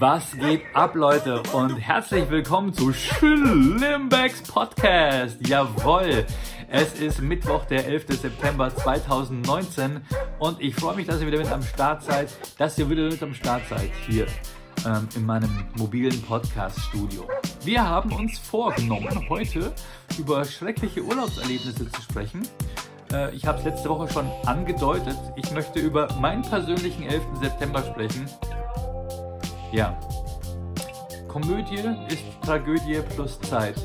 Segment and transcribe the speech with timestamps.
[0.00, 1.42] Was geht ab, Leute?
[1.52, 5.44] Und herzlich willkommen zu Schlimmbecks Podcast.
[5.44, 6.24] Jawoll!
[6.68, 8.06] Es ist Mittwoch, der 11.
[8.20, 10.00] September 2019
[10.38, 13.20] und ich freue mich, dass ihr wieder mit am Start seid, dass ihr wieder mit
[13.24, 14.26] am Start seid hier
[14.86, 17.26] ähm, in meinem mobilen Podcast-Studio.
[17.64, 19.72] Wir haben uns vorgenommen, heute
[20.16, 22.42] über schreckliche Urlaubserlebnisse zu sprechen.
[23.12, 25.16] Äh, ich habe es letzte Woche schon angedeutet.
[25.34, 27.22] Ich möchte über meinen persönlichen 11.
[27.40, 28.26] September sprechen.
[29.72, 29.98] Ja,
[31.28, 33.76] Komödie ist Tragödie plus Zeit.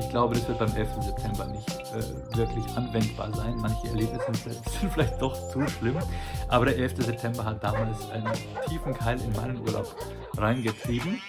[0.00, 0.88] Ich glaube, das wird beim 11.
[1.02, 3.56] September nicht äh, wirklich anwendbar sein.
[3.56, 4.32] Manche Erlebnisse
[4.80, 5.96] sind vielleicht doch zu schlimm.
[6.48, 7.04] Aber der 11.
[7.04, 8.32] September hat damals einen
[8.68, 9.96] tiefen Keil in meinen Urlaub
[10.36, 11.20] reingetrieben.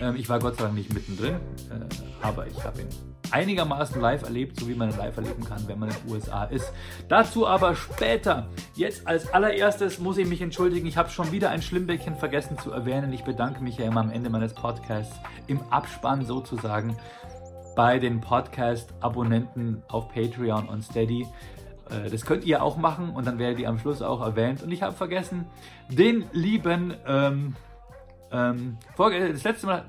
[0.00, 4.22] Ähm, ich war Gott sei Dank nicht mittendrin, äh, aber ich habe ihn einigermaßen live
[4.22, 6.72] erlebt, so wie man live erleben kann, wenn man in den USA ist.
[7.08, 8.48] Dazu aber später.
[8.74, 12.72] Jetzt als allererstes muss ich mich entschuldigen, ich habe schon wieder ein Schlimmbäckchen vergessen zu
[12.72, 13.12] erwähnen.
[13.12, 15.14] Ich bedanke mich ja immer am Ende meines Podcasts
[15.46, 16.96] im Abspann sozusagen
[17.76, 21.26] bei den Podcast-Abonnenten auf Patreon und Steady.
[21.90, 24.62] Äh, das könnt ihr auch machen und dann werdet ihr am Schluss auch erwähnt.
[24.62, 25.46] Und ich habe vergessen,
[25.88, 27.54] den lieben ähm,
[28.30, 29.86] ähm, das, letzte Mal,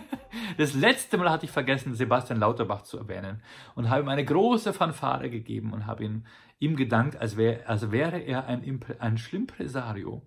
[0.58, 3.42] das letzte Mal hatte ich vergessen, Sebastian Lauterbach zu erwähnen
[3.74, 6.24] und habe ihm eine große Fanfare gegeben und habe ihm,
[6.58, 10.26] ihm gedankt, als, wär, als wäre er ein, ein Schlimmpresario.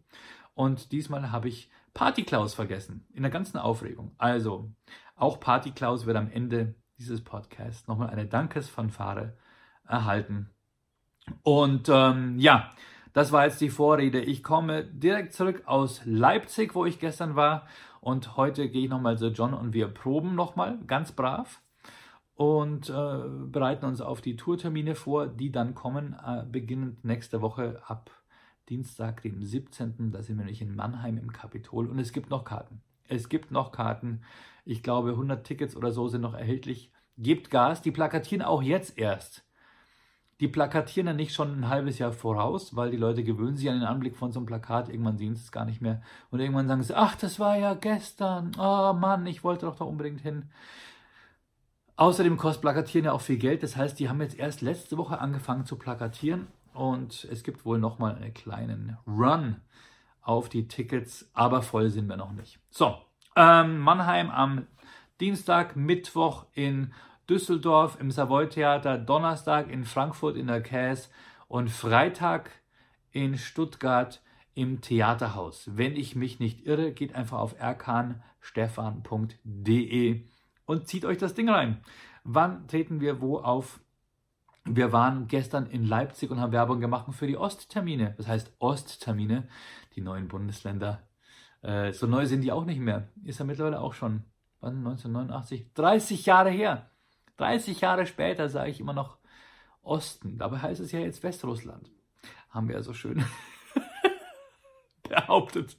[0.53, 4.13] Und diesmal habe ich Party Klaus vergessen, in der ganzen Aufregung.
[4.17, 4.71] Also,
[5.15, 9.37] auch Party Klaus wird am Ende dieses Podcasts nochmal eine Dankesfanfare
[9.87, 10.49] erhalten.
[11.43, 12.71] Und ähm, ja,
[13.13, 14.21] das war jetzt die Vorrede.
[14.21, 17.67] Ich komme direkt zurück aus Leipzig, wo ich gestern war.
[17.99, 21.61] Und heute gehe ich nochmal zu John und wir proben nochmal, ganz brav.
[22.35, 27.81] Und äh, bereiten uns auf die Tourtermine vor, die dann kommen, äh, beginnend nächste Woche
[27.85, 28.09] ab
[28.69, 30.11] Dienstag, dem 17.
[30.11, 31.87] Da sind wir nämlich in Mannheim im Kapitol.
[31.87, 32.81] Und es gibt noch Karten.
[33.07, 34.21] Es gibt noch Karten.
[34.63, 36.91] Ich glaube, 100 Tickets oder so sind noch erhältlich.
[37.17, 37.81] Gebt Gas.
[37.81, 39.43] Die plakatieren auch jetzt erst
[40.41, 43.79] die plakatieren dann nicht schon ein halbes Jahr voraus, weil die Leute gewöhnen sich an
[43.79, 46.01] den Anblick von so einem Plakat, irgendwann sehen sie es gar nicht mehr.
[46.31, 49.85] Und irgendwann sagen sie, ach, das war ja gestern, oh Mann, ich wollte doch da
[49.85, 50.49] unbedingt hin.
[51.95, 55.19] Außerdem kostet Plakatieren ja auch viel Geld, das heißt, die haben jetzt erst letzte Woche
[55.19, 56.47] angefangen zu plakatieren.
[56.73, 59.57] Und es gibt wohl nochmal einen kleinen Run
[60.23, 62.57] auf die Tickets, aber voll sind wir noch nicht.
[62.71, 62.95] So,
[63.35, 64.65] ähm, Mannheim am
[65.19, 66.93] Dienstag, Mittwoch in
[67.31, 71.07] Düsseldorf im Savoy Theater, Donnerstag in Frankfurt in der Käse
[71.47, 72.51] und Freitag
[73.11, 74.21] in Stuttgart
[74.53, 75.69] im Theaterhaus.
[75.77, 80.25] Wenn ich mich nicht irre, geht einfach auf erkanstefan.de
[80.65, 81.79] und zieht euch das Ding rein.
[82.25, 83.79] Wann treten wir wo auf?
[84.65, 88.13] Wir waren gestern in Leipzig und haben Werbung gemacht für die Osttermine.
[88.17, 89.47] Das heißt Osttermine,
[89.95, 91.01] die neuen Bundesländer.
[91.61, 93.07] Äh, so neu sind die auch nicht mehr.
[93.23, 94.25] Ist ja mittlerweile auch schon,
[94.59, 96.90] wann, 1989, 30 Jahre her.
[97.41, 99.17] 30 Jahre später sage ich immer noch
[99.81, 100.37] Osten.
[100.37, 101.89] Dabei heißt es ja jetzt Westrussland.
[102.49, 103.25] Haben wir ja so schön
[105.09, 105.75] behauptet.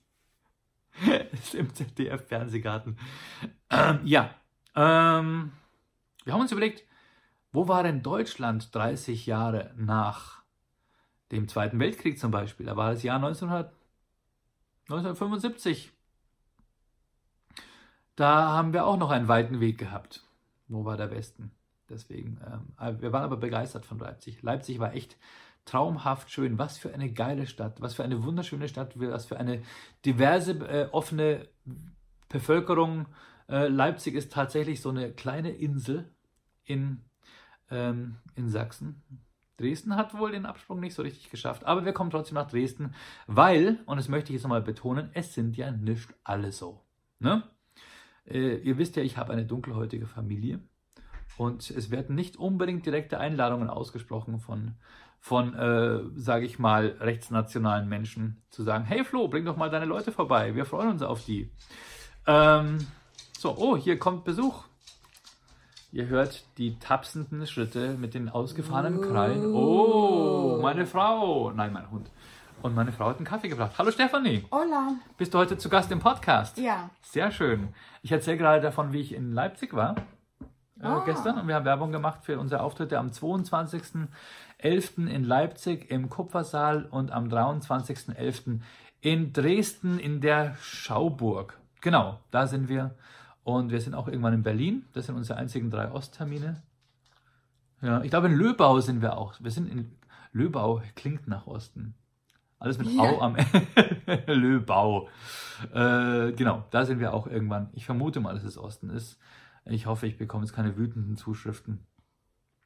[1.32, 2.98] ist im ZDF-Fernsehgarten.
[3.70, 4.34] Ähm, ja,
[4.74, 5.52] ähm,
[6.24, 6.84] wir haben uns überlegt,
[7.52, 10.42] wo war denn Deutschland 30 Jahre nach
[11.30, 12.66] dem Zweiten Weltkrieg zum Beispiel?
[12.66, 13.72] Da war das Jahr 1900,
[14.88, 15.92] 1975.
[18.16, 20.24] Da haben wir auch noch einen weiten Weg gehabt.
[20.68, 21.52] Wo war der Westen?
[21.88, 24.42] Deswegen, ähm, wir waren aber begeistert von Leipzig.
[24.42, 25.16] Leipzig war echt
[25.64, 26.58] traumhaft schön.
[26.58, 29.62] Was für eine geile Stadt, was für eine wunderschöne Stadt, was für eine
[30.04, 31.48] diverse, äh, offene
[32.28, 33.06] Bevölkerung.
[33.48, 36.10] Äh, Leipzig ist tatsächlich so eine kleine Insel
[36.64, 37.02] in,
[37.70, 39.02] ähm, in Sachsen.
[39.58, 42.94] Dresden hat wohl den Absprung nicht so richtig geschafft, aber wir kommen trotzdem nach Dresden,
[43.26, 46.80] weil, und das möchte ich jetzt nochmal betonen, es sind ja nicht alle so.
[47.20, 47.44] Ne?
[48.26, 50.60] Äh, ihr wisst ja, ich habe eine dunkelhäutige Familie
[51.36, 54.76] und es werden nicht unbedingt direkte Einladungen ausgesprochen von,
[55.18, 59.86] von äh, sage ich mal, rechtsnationalen Menschen zu sagen, hey Flo, bring doch mal deine
[59.86, 61.50] Leute vorbei, wir freuen uns auf die.
[62.26, 62.78] Ähm,
[63.38, 64.64] so, oh, hier kommt Besuch.
[65.90, 69.54] Ihr hört die tapsenden Schritte mit den ausgefahrenen Krallen.
[69.54, 71.50] Oh, meine Frau.
[71.50, 72.10] Nein, mein Hund.
[72.62, 73.72] Und meine Frau hat einen Kaffee gebracht.
[73.76, 74.44] Hallo Stefanie.
[74.52, 74.94] Hola.
[75.18, 76.58] Bist du heute zu Gast im Podcast?
[76.58, 76.90] Ja.
[77.02, 77.74] Sehr schön.
[78.02, 79.96] Ich erzähle gerade davon, wie ich in Leipzig war
[80.80, 81.02] äh, ah.
[81.04, 85.06] gestern und wir haben Werbung gemacht für unsere Auftritte am 22.11.
[85.08, 88.60] in Leipzig im Kupfersaal und am 23.11.
[89.00, 91.58] in Dresden in der Schauburg.
[91.80, 92.94] Genau, da sind wir.
[93.42, 94.84] Und wir sind auch irgendwann in Berlin.
[94.92, 96.62] Das sind unsere einzigen drei Osttermine.
[97.80, 99.34] Ja, ich glaube in Löbau sind wir auch.
[99.40, 99.96] Wir sind in
[100.32, 101.96] Löbau, klingt nach Osten.
[102.62, 103.02] Alles mit Ja.
[103.02, 103.36] Au am
[104.26, 105.08] Löbau.
[105.72, 107.70] Äh, genau, da sind wir auch irgendwann.
[107.72, 109.16] Ich vermute mal, dass es Osten ist.
[109.64, 111.86] Ich hoffe, ich bekomme jetzt keine wütenden Zuschriften.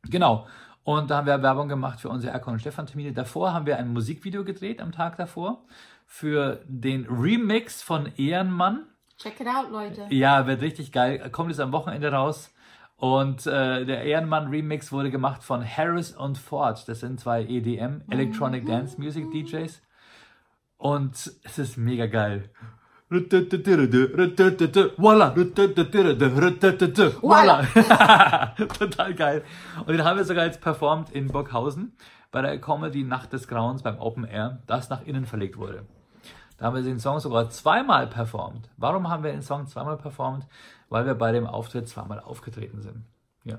[0.05, 0.47] Genau.
[0.83, 3.13] Und da haben wir Werbung gemacht für unsere Erkon und Stefan Termine.
[3.13, 5.65] Davor haben wir ein Musikvideo gedreht am Tag davor
[6.07, 8.87] für den Remix von Ehrenmann.
[9.19, 10.07] Check it out, Leute.
[10.09, 11.29] Ja, wird richtig geil.
[11.31, 12.51] Kommt jetzt am Wochenende raus.
[12.97, 16.89] Und äh, der Ehrenmann-Remix wurde gemacht von Harris und Ford.
[16.89, 19.83] Das sind zwei EDM, Electronic Dance Music DJs.
[20.87, 22.49] Und es ist mega geil.
[24.97, 25.35] Voila.
[27.21, 27.67] Voila.
[28.79, 29.43] Total geil.
[29.81, 31.97] Und den haben wir sogar jetzt performt in Burghausen
[32.31, 35.87] bei der Comedy Nacht des Grauens beim Open Air, das nach innen verlegt wurde.
[36.57, 38.71] Da haben wir den Song sogar zweimal performt.
[38.77, 40.47] Warum haben wir den Song zweimal performt?
[40.89, 43.07] Weil wir bei dem Auftritt zweimal aufgetreten sind.
[43.43, 43.59] Ja.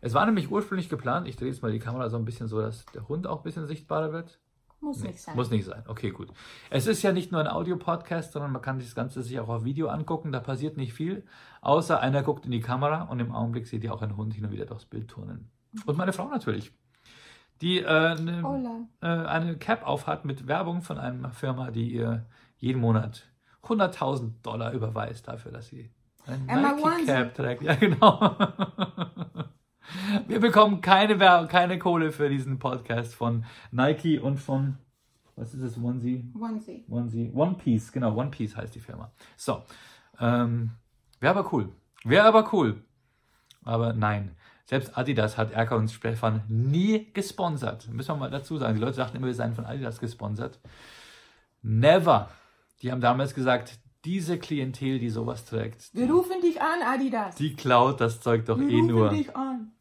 [0.00, 2.60] Es war nämlich ursprünglich geplant, ich drehe jetzt mal die Kamera so ein bisschen so,
[2.60, 4.38] dass der Hund auch ein bisschen sichtbarer wird.
[4.82, 5.36] Muss nicht sein.
[5.36, 5.84] Muss nicht sein.
[5.86, 6.28] Okay, gut.
[6.68, 9.48] Es ist ja nicht nur ein Audio-Podcast, sondern man kann sich das Ganze sich auch
[9.48, 10.32] auf Video angucken.
[10.32, 11.24] Da passiert nicht viel,
[11.60, 14.44] außer einer guckt in die Kamera und im Augenblick seht ihr auch einen Hund hin
[14.44, 15.50] und wieder durchs Bild turnen.
[15.86, 16.72] Und meine Frau natürlich,
[17.60, 22.26] die äh, eine, äh, eine Cap aufhat mit Werbung von einer Firma, die ihr
[22.58, 23.22] jeden Monat
[23.62, 25.90] 100.000 Dollar überweist dafür, dass sie
[26.26, 27.06] eine Emma Nike Onesie.
[27.06, 27.62] Cap trägt.
[27.62, 28.36] Ja, genau.
[30.28, 34.78] Wir bekommen keine, Wer- keine Kohle für diesen Podcast von Nike und von,
[35.36, 36.24] was ist es, Onesie?
[36.38, 36.84] Onesie.
[36.88, 39.10] Onesie, One Piece, genau, One Piece heißt die Firma.
[39.36, 39.62] So,
[40.20, 40.70] ähm,
[41.20, 41.70] wäre aber cool.
[42.04, 42.82] Wäre aber cool.
[43.64, 44.32] Aber nein,
[44.66, 47.88] selbst Adidas hat Erka und Stefan nie gesponsert.
[47.88, 48.74] Müssen wir mal dazu sagen.
[48.74, 50.58] Die Leute dachten immer, wir seien von Adidas gesponsert.
[51.62, 52.30] Never.
[52.82, 57.36] Die haben damals gesagt, diese Klientel, die sowas trägt, Wir rufen dich an, Adidas.
[57.36, 59.08] die klaut das Zeug doch Wir eh rufen nur.
[59.10, 59.71] dich an.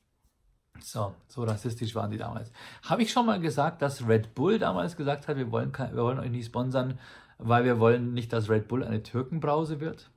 [0.84, 2.52] So, so rassistisch waren die damals.
[2.84, 6.20] Habe ich schon mal gesagt, dass Red Bull damals gesagt hat, wir wollen, wir wollen
[6.20, 7.00] euch nicht sponsern,
[7.38, 10.12] weil wir wollen nicht, dass Red Bull eine Türkenbrause wird?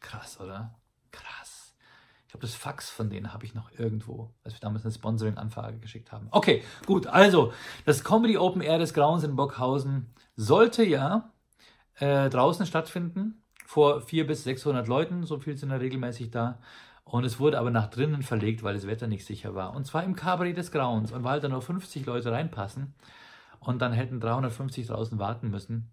[0.00, 0.74] Krass, oder?
[1.10, 1.74] Krass.
[2.26, 5.78] Ich glaube, das Fax von denen habe ich noch irgendwo, als wir damals eine Sponsoring-Anfrage
[5.78, 6.28] geschickt haben.
[6.30, 7.06] Okay, gut.
[7.06, 7.52] Also,
[7.84, 11.32] das Comedy Open Air des Grauens in Burghausen sollte ja
[11.96, 16.58] äh, draußen stattfinden, vor 400 bis 600 Leuten, so viel sind da regelmäßig da.
[17.04, 19.74] Und es wurde aber nach drinnen verlegt, weil das Wetter nicht sicher war.
[19.74, 21.12] Und zwar im Cabaret des Grauens.
[21.12, 22.94] Und weil da nur 50 Leute reinpassen
[23.60, 25.92] und dann hätten 350 draußen warten müssen,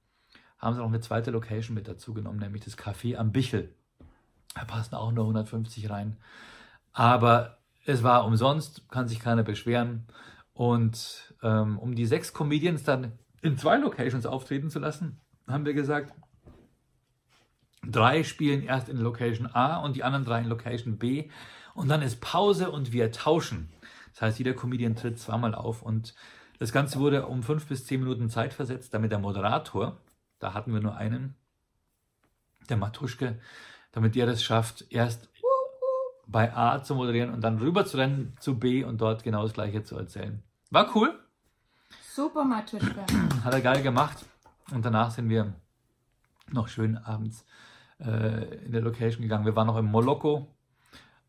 [0.58, 3.76] haben sie noch eine zweite Location mit dazu genommen, nämlich das Café am Bichel.
[4.56, 6.18] Da passen auch nur 150 rein.
[6.94, 10.08] Aber es war umsonst, kann sich keiner beschweren.
[10.54, 15.74] Und ähm, um die sechs Comedians dann in zwei Locations auftreten zu lassen, haben wir
[15.74, 16.14] gesagt,
[17.86, 21.30] drei spielen erst in Location A und die anderen drei in Location B.
[21.74, 23.72] Und dann ist Pause und wir tauschen.
[24.14, 26.14] Das heißt, jeder Comedian tritt zweimal auf und
[26.60, 29.98] das Ganze wurde um fünf bis zehn Minuten Zeit versetzt, damit der Moderator,
[30.40, 31.36] da hatten wir nur einen,
[32.70, 33.40] der Matuschke,
[33.94, 35.30] damit der das schafft, erst
[36.28, 39.54] bei A zu moderieren und dann rüber zu rennen zu B und dort genau das
[39.54, 40.44] Gleiche zu erzählen.
[40.70, 41.18] War cool,
[42.14, 43.06] Super, Matuschka.
[43.44, 44.26] hat er geil gemacht.
[44.72, 45.54] Und danach sind wir
[46.52, 47.46] noch schön abends
[48.02, 49.46] in der Location gegangen.
[49.46, 50.48] Wir waren noch im Moloko.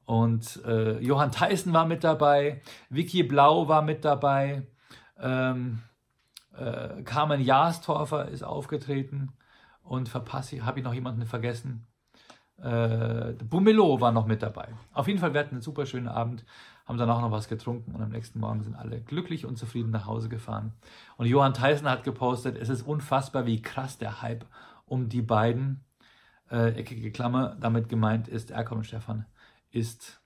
[0.05, 2.61] Und äh, Johann Theissen war mit dabei,
[2.91, 4.67] Vicky Blau war mit dabei,
[5.21, 5.81] ähm,
[6.57, 9.33] äh, Carmen Jastorfer ist aufgetreten
[9.83, 11.87] und verpasse, habe ich noch jemanden vergessen?
[12.61, 14.69] Äh, Bumelo war noch mit dabei.
[14.93, 16.45] Auf jeden Fall, wir hatten einen super schönen Abend,
[16.85, 20.07] haben danach noch was getrunken und am nächsten Morgen sind alle glücklich und zufrieden nach
[20.07, 20.73] Hause gefahren.
[21.17, 24.45] Und Johann Theissen hat gepostet, es ist unfassbar, wie krass der Hype
[24.85, 25.85] um die beiden,
[26.53, 29.25] äh, eckige Klammer, damit gemeint ist Erkan und Stefan,
[29.71, 30.21] ist,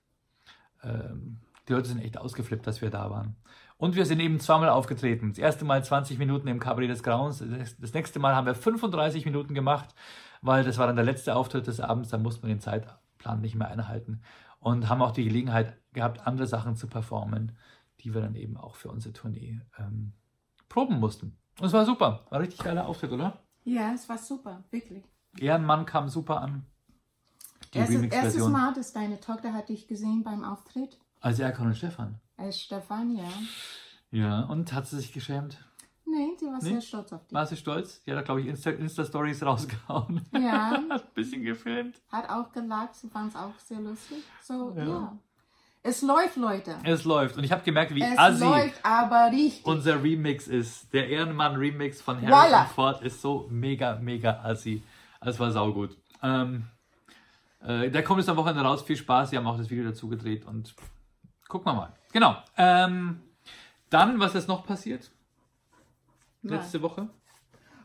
[0.83, 3.37] ähm, die Leute sind echt ausgeflippt, dass wir da waren.
[3.77, 5.29] Und wir sind eben zweimal aufgetreten.
[5.29, 7.43] Das erste Mal 20 Minuten im Cabaret des Grauens.
[7.79, 9.93] Das nächste Mal haben wir 35 Minuten gemacht,
[10.41, 12.09] weil das war dann der letzte Auftritt des Abends.
[12.09, 14.21] Da musste man den Zeitplan nicht mehr einhalten.
[14.59, 17.55] Und haben auch die Gelegenheit gehabt, andere Sachen zu performen,
[17.99, 20.13] die wir dann eben auch für unsere Tournee ähm,
[20.67, 21.37] proben mussten.
[21.59, 22.25] Und es war super.
[22.31, 23.37] War richtig geiler Auftritt, oder?
[23.63, 25.05] Ja, es war super, wirklich.
[25.41, 26.65] Ehrenmann kam super an.
[27.73, 28.47] Die Erstes, erstes.
[28.47, 30.97] Mal, dass deine Tochter hat dich gesehen beim Auftritt.
[31.19, 32.19] Also Erkan und Stefan.
[32.37, 33.27] Als Stefan, ja.
[34.11, 35.57] Ja, und hat sie sich geschämt?
[36.05, 36.69] Nee, sie war Nee?
[36.69, 37.33] sehr stolz auf dich.
[37.33, 38.01] War sie stolz?
[38.03, 40.21] Die hat, glaube ich, Insta- Insta-Stories rausgehauen.
[40.31, 41.99] Ja, hat ein bisschen gefilmt.
[42.11, 44.23] hat auch gelacht, sie fand es auch sehr lustig.
[44.41, 44.85] So, Ja.
[44.85, 45.17] ja.
[45.83, 46.75] Es läuft, Leute.
[46.83, 47.37] Es läuft.
[47.37, 49.65] Und ich habe gemerkt, wie Es assi läuft aber richtig.
[49.65, 50.91] unser Remix ist.
[50.93, 52.21] Der Ehrenmann-Remix von.
[52.25, 54.83] Harrison Ford ist so mega, mega assi.
[55.27, 55.97] Das war saugut.
[56.23, 56.67] Ähm,
[57.59, 58.83] äh, der kommt jetzt am Wochenende raus.
[58.83, 59.29] Viel Spaß.
[59.29, 60.73] Sie haben auch das Video dazu gedreht und
[61.49, 61.93] gucken wir mal.
[62.13, 62.37] Genau.
[62.55, 63.19] Ähm,
[63.89, 65.11] dann, was ist noch passiert?
[66.43, 66.51] Was?
[66.51, 67.09] Letzte Woche?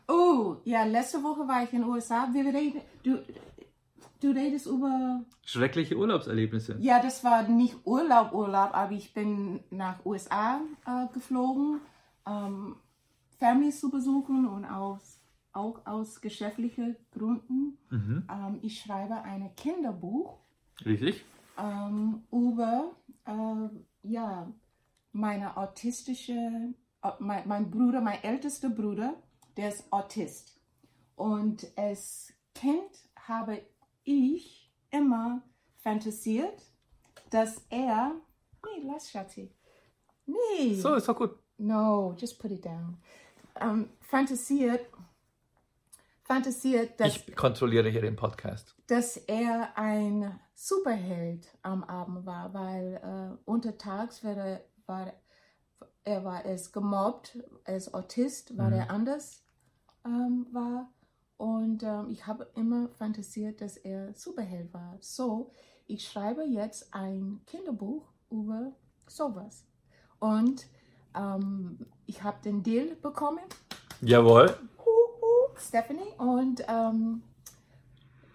[0.07, 2.29] Oh, ja, letzte Woche war ich in den USA.
[2.31, 3.21] Wir reden, du,
[4.21, 5.25] du redest über.
[5.43, 6.77] Schreckliche Urlaubserlebnisse.
[6.79, 11.81] Ja, das war nicht Urlaub, Urlaub, aber ich bin nach USA äh, geflogen,
[12.25, 12.77] ähm,
[13.37, 15.19] Families zu besuchen und aus,
[15.53, 17.77] auch aus geschäftlichen Gründen.
[17.89, 18.27] Mhm.
[18.29, 20.39] Ähm, ich schreibe ein Kinderbuch
[20.85, 21.23] Richtig?
[21.57, 22.91] ähm, über
[23.25, 23.69] äh,
[24.03, 24.51] ja,
[25.11, 29.15] meine autistische, äh, mein, mein Bruder, mein ältester Bruder,
[29.57, 30.59] der ist Autist.
[31.15, 33.61] Und als Kind habe
[34.03, 35.41] ich immer
[35.77, 36.61] fantasiert,
[37.29, 38.11] dass er,
[38.65, 39.51] nee, lass Schatzi,
[40.25, 41.35] nee, So, ist doch gut.
[41.57, 42.97] no, just put it down,
[43.61, 44.85] ähm, fantasiert,
[46.23, 48.75] fantasiert, dass Ich kontrolliere hier den Podcast.
[48.87, 55.13] dass er ein Superheld am Abend war, weil äh, untertags er, war,
[56.03, 58.73] er war es gemobbt, als Autist, weil Mhm.
[58.79, 59.43] er anders
[60.05, 60.91] ähm, war.
[61.37, 64.97] Und ähm, ich habe immer fantasiert, dass er Superheld war.
[65.01, 65.51] So,
[65.87, 68.71] ich schreibe jetzt ein Kinderbuch über
[69.07, 69.65] sowas.
[70.19, 70.67] Und
[71.15, 73.43] ähm, ich habe den Deal bekommen
[74.01, 74.55] Jawohl.
[75.59, 77.23] Stephanie und ähm,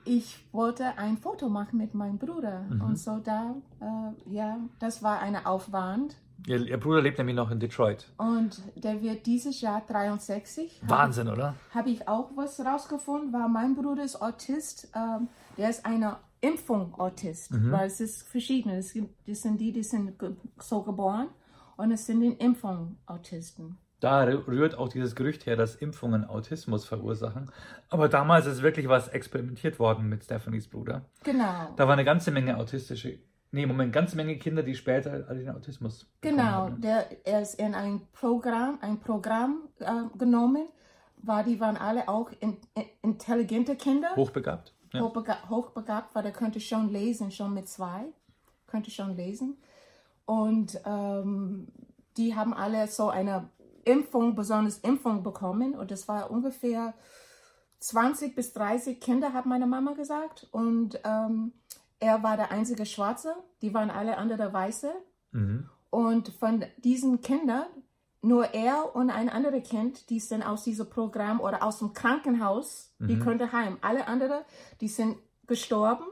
[0.04, 2.80] ich wollte ein Foto machen mit meinem Bruder Mhm.
[2.82, 7.50] und so da, äh, ja, das war ein Aufwand Ihr, Ihr Bruder lebt nämlich noch
[7.50, 8.06] in Detroit.
[8.16, 10.80] und der wird dieses Jahr 63.
[10.86, 11.54] Wahnsinn, oder?
[11.74, 16.94] Habe ich auch was rausgefunden, weil mein Bruder ist Autist, ähm, der ist eine Impfung
[16.98, 17.72] Autist, Mhm.
[17.72, 20.12] weil es ist verschiedene, es gibt, das sind die, die sind
[20.60, 21.26] so geboren
[21.76, 23.76] und es sind die Impfung Autisten.
[24.00, 27.50] Da rührt auch dieses Gerücht her, dass Impfungen Autismus verursachen.
[27.88, 31.02] Aber damals ist wirklich was experimentiert worden mit Stephanies Bruder.
[31.24, 31.72] Genau.
[31.76, 33.18] Da war eine ganze Menge autistische,
[33.50, 36.80] nee, Moment, ganze Menge Kinder, die später den Autismus Genau, haben.
[36.80, 39.86] der, er ist in ein Programm, ein Programm äh,
[40.16, 40.68] genommen,
[41.20, 44.74] war die waren alle auch in, in, intelligente Kinder, Hochbegabt.
[44.92, 45.00] Ja.
[45.00, 48.04] hochbega hochbegabt, weil der könnte schon lesen, schon mit zwei,
[48.68, 49.58] könnte schon lesen.
[50.24, 51.66] Und ähm,
[52.16, 53.48] die haben alle so eine
[53.84, 55.74] Impfung, besonders Impfung bekommen.
[55.74, 56.94] Und das war ungefähr
[57.80, 60.46] 20 bis 30 Kinder, hat meine Mama gesagt.
[60.50, 61.52] Und ähm,
[62.00, 64.92] er war der einzige Schwarze, die waren alle andere Weiße.
[65.32, 65.68] Mhm.
[65.90, 67.66] Und von diesen Kindern,
[68.20, 72.92] nur er und ein anderes Kind, die sind aus diesem Programm oder aus dem Krankenhaus,
[72.98, 73.20] die Mhm.
[73.20, 73.78] könnte heim.
[73.80, 74.42] Alle anderen,
[74.80, 75.16] die sind
[75.46, 76.04] gestorben,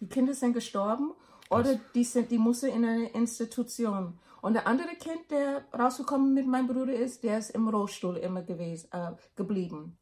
[0.00, 1.12] die Kinder sind gestorben
[1.48, 4.18] oder die, sind, die mussten in eine Institution.
[4.44, 8.42] Und der andere Kind, der rausgekommen mit meinem Bruder ist, der ist im Rollstuhl immer
[8.42, 9.96] gewesen, äh, geblieben.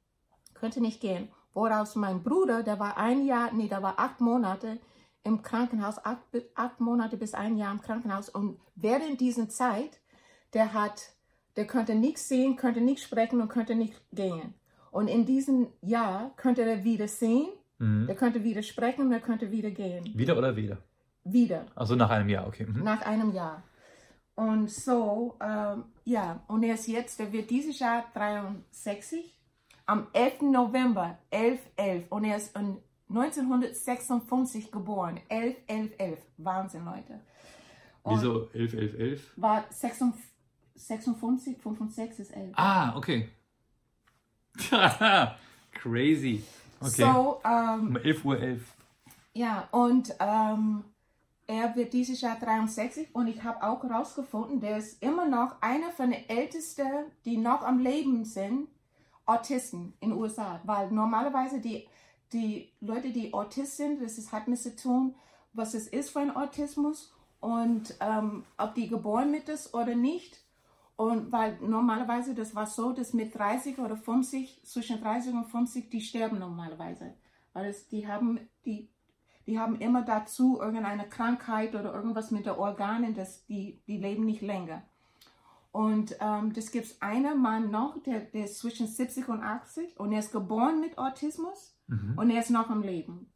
[0.52, 1.28] Könnte nicht gehen.
[1.54, 4.80] Woraus mein Bruder, der war ein Jahr, nee, der war acht Monate
[5.22, 6.22] im Krankenhaus, acht,
[6.56, 8.28] acht Monate bis ein Jahr im Krankenhaus.
[8.30, 10.00] Und während dieser Zeit,
[10.54, 11.12] der hat,
[11.54, 14.54] der konnte nichts sehen, könnte nicht sprechen und könnte nicht gehen.
[14.90, 18.08] Und in diesem Jahr könnte er wieder sehen, Mhm.
[18.08, 20.04] er könnte wieder sprechen und er könnte wieder gehen.
[20.14, 20.78] Wieder oder wieder?
[21.24, 22.66] Wieder Also nach einem Jahr, okay.
[22.66, 22.82] Mhm.
[22.82, 23.62] nach einem Jahr.
[24.34, 29.38] Und so, ähm, ja, und er ist jetzt, der wird dieses Jahr 63,
[29.86, 30.42] am 11.
[30.42, 32.06] November, 11, 11.
[32.10, 36.18] Und er ist in 1956 geboren, 11, 11, 11.
[36.38, 37.20] Wahnsinn, Leute.
[38.02, 39.32] Und Wieso 11, 11, 11?
[39.36, 40.30] War 56,
[40.74, 42.52] 56, 65 ist 11.
[42.56, 43.28] Ah, okay.
[45.72, 46.42] Crazy.
[46.80, 46.90] Okay.
[46.90, 48.62] So, ähm, um 11 Uhr 11.
[49.34, 50.84] Ja, und ähm,
[51.46, 55.90] er wird dieses Jahr 63 und ich habe auch herausgefunden, der ist immer noch einer
[55.90, 56.86] von den Ältesten,
[57.24, 58.68] die noch am Leben sind,
[59.26, 60.60] Autisten in den USA.
[60.64, 61.86] Weil normalerweise die,
[62.32, 65.14] die Leute, die Autist sind, das ist, hat mit zu tun,
[65.52, 70.38] was es ist für ein Autismus und ähm, ob die geboren mit ist oder nicht.
[70.96, 75.90] Und weil normalerweise, das war so, dass mit 30 oder 50, zwischen 30 und 50,
[75.90, 77.14] die sterben normalerweise.
[77.52, 78.88] Weil es, die haben, die,
[79.46, 84.24] die haben immer dazu irgendeine Krankheit oder irgendwas mit den Organen, dass die, die leben
[84.24, 84.82] nicht länger.
[85.70, 89.98] Und ähm, das gibt es einen Mann noch, der, der ist zwischen 70 und 80
[89.98, 92.16] und er ist geboren mit Autismus Mhm.
[92.16, 93.32] und er ist noch am Leben.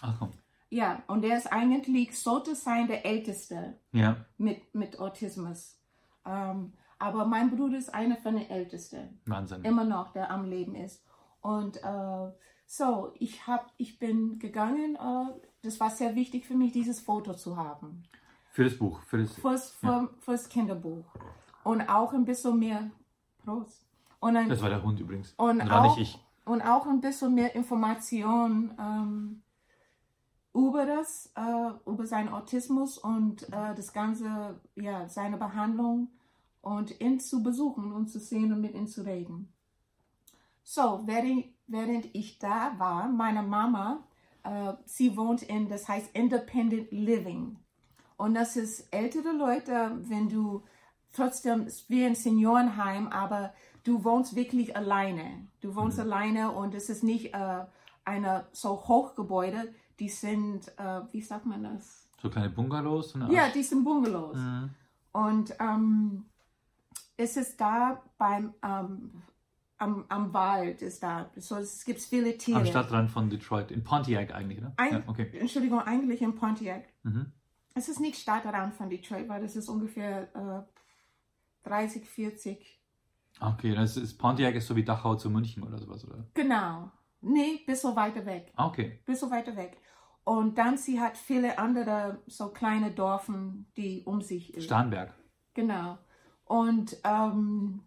[0.00, 0.32] Ach komm.
[0.70, 4.24] Ja, und er ist eigentlich, sollte sein, der Älteste Ja.
[4.38, 5.78] mit, mit Autismus.
[6.24, 9.62] Ähm, aber mein Bruder ist einer von den Ältesten, Wahnsinn.
[9.64, 11.04] immer noch, der am Leben ist.
[11.40, 12.30] Und äh,
[12.66, 17.34] so, ich, hab, ich bin gegangen, äh, das war sehr wichtig für mich, dieses Foto
[17.34, 18.02] zu haben.
[18.50, 19.00] Für das Buch.
[19.02, 21.04] Für das, Fürs, für, fürs Kinderbuch.
[21.64, 22.90] Und auch ein bisschen mehr,
[23.44, 23.86] Prost.
[24.20, 25.34] Und, ein, das war der Hund übrigens.
[25.36, 26.24] und, war auch, nicht ich.
[26.44, 29.42] und auch ein bisschen mehr Information ähm,
[30.54, 36.08] über das, äh, über seinen Autismus und äh, das Ganze, ja, seine Behandlung
[36.60, 39.52] und ihn zu besuchen und zu sehen und mit ihm zu reden.
[40.62, 44.04] So, während, während ich da war, meine Mama,
[44.44, 47.56] äh, sie wohnt in, das heißt Independent Living.
[48.16, 50.62] Und das ist ältere Leute, wenn du
[51.12, 53.52] trotzdem, wie ein Seniorenheim, aber
[53.84, 55.48] du wohnst wirklich alleine.
[55.60, 56.04] Du wohnst Mhm.
[56.04, 57.64] alleine und es ist nicht äh,
[58.04, 62.08] eine so Hochgebäude, die sind, äh, wie sagt man das?
[62.20, 63.14] So kleine Bungalows?
[63.30, 64.36] Ja, die sind Bungalows.
[64.36, 64.70] Mhm.
[65.12, 66.26] Und ähm,
[67.16, 69.22] es ist da beim, ähm,
[69.80, 71.30] am, am Wald ist da.
[71.36, 72.60] So, es gibt viele Tiere.
[72.60, 74.72] Am Stadtrand von Detroit, in Pontiac eigentlich, ne?
[74.76, 75.30] Ein, ja, okay.
[75.32, 76.84] Entschuldigung, eigentlich in Pontiac.
[77.02, 77.32] Mhm.
[77.74, 80.66] Es ist nicht Stadtrand von Detroit, weil das ist ungefähr
[81.64, 82.80] äh, 30, 40.
[83.40, 86.26] Okay, das ist Pontiac ist so wie Dachau zu München oder sowas, oder?
[86.34, 86.90] Genau.
[87.22, 88.52] Nee, bis so weiter weg.
[88.56, 89.00] Ah, okay.
[89.06, 89.78] Bis so weiter weg.
[90.24, 94.54] Und dann sie hat viele andere so kleine Dörfen, die um sich.
[94.62, 95.14] Starnberg.
[95.54, 95.98] Genau.
[96.44, 97.82] Und ähm,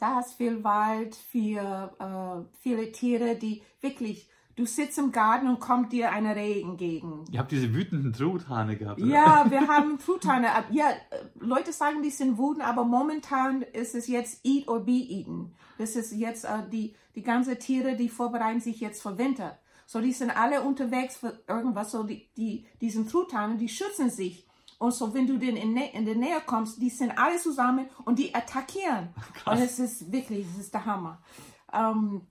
[0.00, 5.60] da ist viel Wald, viel, äh, viele Tiere, die wirklich, du sitzt im Garten und
[5.60, 7.24] kommt dir eine Reh entgegen.
[7.30, 9.10] Ihr habt diese wütenden Truthahne gehabt, oder?
[9.10, 10.48] Ja, wir haben Truthahne.
[10.70, 10.94] Ja, äh,
[11.38, 15.54] Leute sagen, die sind wütend, aber momentan ist es jetzt eat or be eaten.
[15.78, 19.58] Das ist jetzt äh, die, die ganzen Tiere, die vorbereiten sich jetzt für Winter.
[19.86, 21.90] So, die sind alle unterwegs für irgendwas.
[21.90, 24.46] So, die, die, diesen Truthahne, die schützen sich.
[24.80, 27.90] Und so, wenn du denen in, Nä in die Nähe kommst, die sind alle zusammen
[28.06, 29.10] und die attackieren.
[29.44, 31.22] Und es ist wirklich, es ist der Hammer.
[31.70, 32.22] Ähm,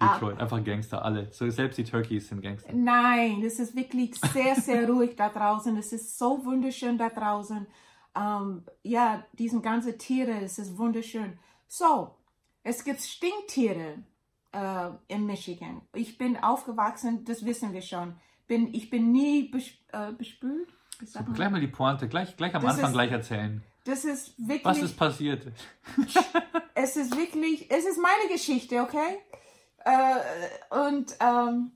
[0.00, 1.32] Detroit, einfach Gangster, alle.
[1.32, 2.72] So, selbst die Turkeys sind Gangster.
[2.72, 5.76] Nein, es ist wirklich sehr, sehr ruhig da draußen.
[5.76, 7.66] Es ist so wunderschön da draußen.
[8.14, 11.40] Ähm, ja, diesen ganzen Tiere, es ist wunderschön.
[11.66, 12.14] So,
[12.62, 14.04] es gibt Stinktiere
[14.52, 15.82] äh, in Michigan.
[15.92, 18.14] Ich bin aufgewachsen, das wissen wir schon.
[18.46, 20.77] Bin, ich bin nie bes äh, bespült.
[21.14, 21.34] Man?
[21.34, 23.62] Gleich mal die Pointe, gleich, gleich am Anfang ist- gleich erzählen.
[23.84, 25.46] Das ist wirklich, Was ist passiert?
[26.74, 29.18] es ist wirklich, es ist meine Geschichte, okay?
[29.84, 31.72] Äh, und ähm,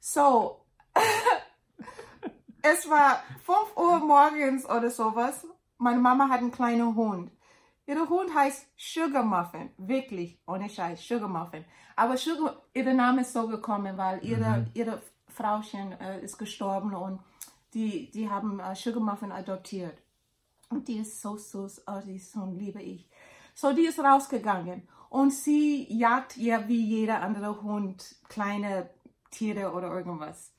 [0.00, 0.60] so,
[2.62, 5.46] es war 5 Uhr morgens oder sowas.
[5.78, 7.30] Meine Mama hat einen kleinen Hund.
[7.86, 11.64] Ihr Hund heißt Sugar Muffin, wirklich, ohne Scheiß, Sugar Muffin.
[11.94, 17.20] Aber Sugar, ihr Name ist so gekommen, weil ihre, ihre Frauchen äh, ist gestorben und
[17.76, 19.98] die, die haben äh, Sugar Muffin adoptiert.
[20.70, 23.06] Und die ist so süß, oh, die ist so liebe ich.
[23.54, 28.90] So, die ist rausgegangen und sie jagt ja wie jeder andere Hund kleine
[29.30, 30.52] Tiere oder irgendwas.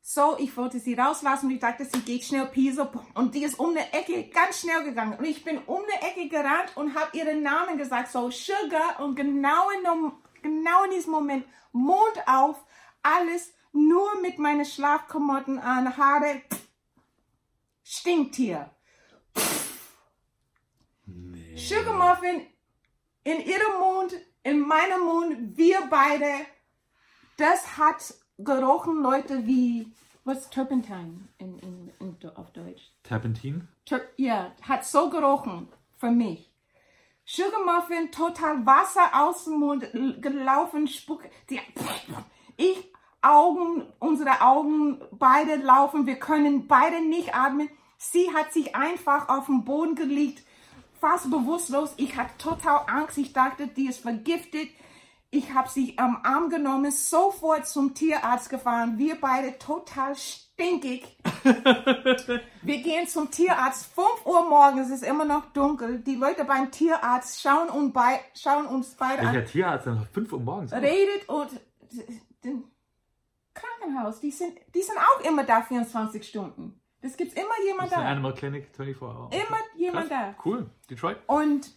[0.00, 3.58] So, ich wollte sie rauslassen und ich dachte, sie geht schnell Pisa und die ist
[3.58, 7.16] um eine Ecke ganz schnell gegangen und ich bin um eine Ecke gerannt und habe
[7.16, 12.64] ihren Namen gesagt, so Sugar und genau in, genau in diesem Moment Mond auf,
[13.02, 16.42] alles nur mit meinen Schlafklamotten an, Haare,
[17.82, 18.70] Stinktier.
[21.06, 21.56] Nee.
[21.56, 22.46] Sugar Muffin
[23.24, 26.46] in ihrem Mund, in meinem Mund, wir beide.
[27.36, 29.92] Das hat gerochen, Leute, wie,
[30.24, 32.92] was Turpentine in, in, in, auf Deutsch?
[33.02, 33.68] Terpentin?
[33.84, 36.50] Tur ja, hat so gerochen für mich.
[37.24, 39.88] Sugar Muffin, total Wasser aus dem Mund
[40.20, 41.22] gelaufen, Spuck.
[41.48, 41.60] Die,
[42.56, 47.68] ich, Augen, unsere Augen, beide laufen, wir können beide nicht atmen.
[47.98, 50.42] Sie hat sich einfach auf den Boden gelegt,
[51.00, 51.92] fast bewusstlos.
[51.98, 53.18] Ich hatte total Angst.
[53.18, 54.68] Ich dachte, die ist vergiftet.
[55.30, 58.98] Ich habe sie am Arm genommen, sofort zum Tierarzt gefahren.
[58.98, 61.16] Wir beide total stinkig.
[62.62, 66.00] Wir gehen zum Tierarzt, 5 Uhr morgens, es ist immer noch dunkel.
[66.00, 70.06] Die Leute beim Tierarzt schauen, uns bei, schauen uns beide an, Welcher Tierarzt denn?
[70.12, 70.72] 5 Uhr morgens?
[70.72, 71.48] redet und
[73.60, 76.80] Krankenhaus, die sind, die sind auch immer da 24 Stunden.
[77.02, 78.10] Das gibt's immer Das jemand ist eine da.
[78.10, 79.30] Animal Clinic 24 Hour.
[79.32, 80.34] Immer jemand da.
[80.44, 80.68] Cool.
[80.88, 81.18] Detroit?
[81.26, 81.70] Und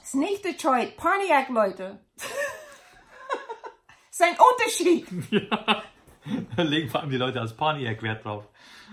[0.00, 2.00] es ist nicht Detroit, Pontiac, Leute.
[4.10, 5.06] ist ein Unterschied.
[5.50, 5.82] Ja.
[6.56, 8.46] Da legen vor allem die Leute aus Pontiac Wert drauf.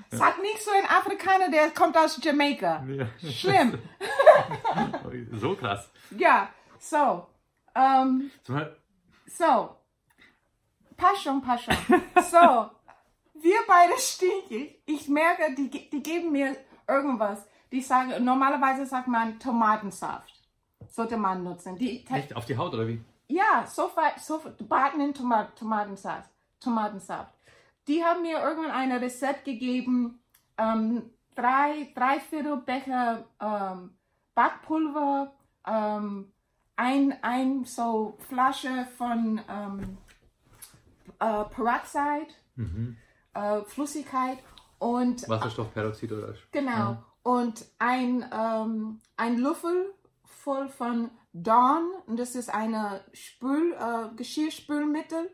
[0.09, 2.83] Sag nicht so ein Afrikaner, der kommt aus Jamaika.
[2.85, 3.07] Ja.
[3.31, 3.79] Schlimm.
[5.31, 5.89] So krass.
[6.17, 7.25] Ja, so.
[7.73, 8.77] Ähm, Sag mal,
[9.27, 9.77] So,
[11.01, 11.75] passt schon, passt schon.
[12.31, 12.69] So,
[13.41, 14.81] wir beide stinkig.
[14.85, 16.55] Ich merke, die, die geben mir
[16.87, 17.45] irgendwas.
[17.71, 20.33] Die sagen, normalerweise sagt man Tomatensaft.
[20.89, 21.77] Sollte man nutzen.
[21.77, 23.01] Die, Echt auf die Haut oder wie?
[23.31, 26.29] ja, sofort, sofort baden in Tomat Tomatensaft.
[26.59, 27.33] Tomatensaft.
[27.87, 30.19] Die haben mir irgendwann eine Rezept gegeben.
[30.57, 33.91] Ähm, drei, drei Viertel Becher ähm,
[34.35, 35.33] Backpulver,
[35.65, 36.31] ähm,
[36.75, 39.97] ein, ein so Flasche von ähm,
[41.19, 42.97] äh, Peroxide, Mhm.
[43.33, 44.37] äh, Flüssigkeit
[44.79, 46.97] und Wasserstoffperoxid oder Genau.
[47.23, 49.93] Und ein, ähm, ein Löffel
[50.25, 51.91] voll von Dawn.
[52.07, 55.29] Und das ist eine Spül, äh, Geschirrspülmittel.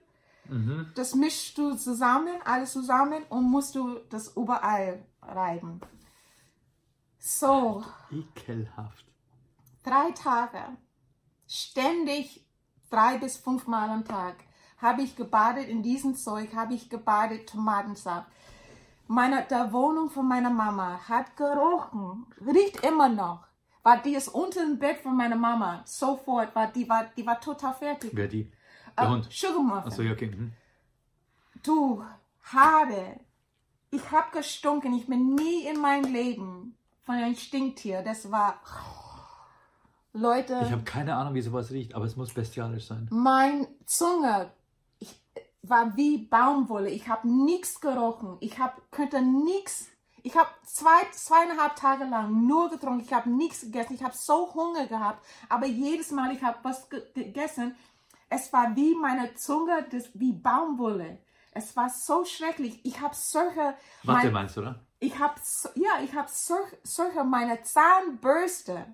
[0.49, 0.91] Mhm.
[0.95, 5.82] Das mischst du zusammen, alles zusammen und musst du das überall reiben.
[7.19, 9.06] So, Ekelhaft.
[9.84, 10.60] drei Tage,
[11.47, 12.45] ständig
[12.89, 14.36] drei bis fünfmal am Tag,
[14.82, 18.28] habe ich gebadet in diesem Zeug, habe ich gebadet Tomatensaft.
[19.08, 23.46] Meine, der Wohnung von meiner Mama hat gerochen, riecht immer noch.
[23.84, 27.40] War die ist unter dem Bett von meiner Mama, sofort, war die war, die war
[27.40, 28.12] total fertig.
[28.13, 28.52] Wer die?
[28.98, 29.28] Der Äh, Hund.
[29.32, 29.88] Sugar Muffin.
[29.88, 30.28] Achso, ja, okay.
[30.28, 30.52] Mhm.
[31.63, 32.04] Du,
[32.54, 33.20] habe,
[33.92, 34.94] ich habe gestunken.
[34.94, 38.02] Ich bin nie in meinem Leben von einem Stinktier.
[38.04, 38.60] Das war,
[40.13, 43.08] Leute, Ich habe keine Ahnung, wie sowas riecht, aber es muss bestialisch sein.
[43.12, 44.52] mein Zunge
[45.69, 46.89] war wie Baumwolle.
[46.89, 48.38] Ich habe nichts gerochen.
[48.39, 49.88] Ich hab, könnte nichts.
[50.23, 53.01] Ich habe zwei, zweieinhalb Tage lang nur getrunken.
[53.01, 53.93] Ich habe nichts gegessen.
[53.93, 55.25] Ich habe so Hunger gehabt.
[55.49, 57.75] Aber jedes Mal, ich habe was ge gegessen,
[58.30, 61.19] es war wie meine Zunge, das, wie Baumwolle.
[61.51, 62.80] Es war so schrecklich.
[62.84, 64.80] Ich habe solche, Warte, mein, meinst du, oder?
[64.99, 68.93] ich habe, so, ja, ich habe solche, solche meine Zahnbürste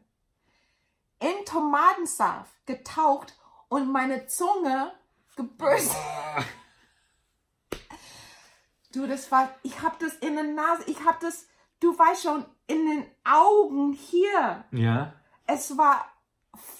[1.20, 3.36] in Tomatensaft getaucht
[3.70, 4.92] und meine Zunge
[5.36, 5.98] gebürstet.
[8.94, 11.48] Du, das war, ich habe das in der Nase, ich habe das,
[11.80, 14.64] du weißt schon, in den Augen hier.
[14.72, 15.14] Ja.
[15.48, 16.06] Es war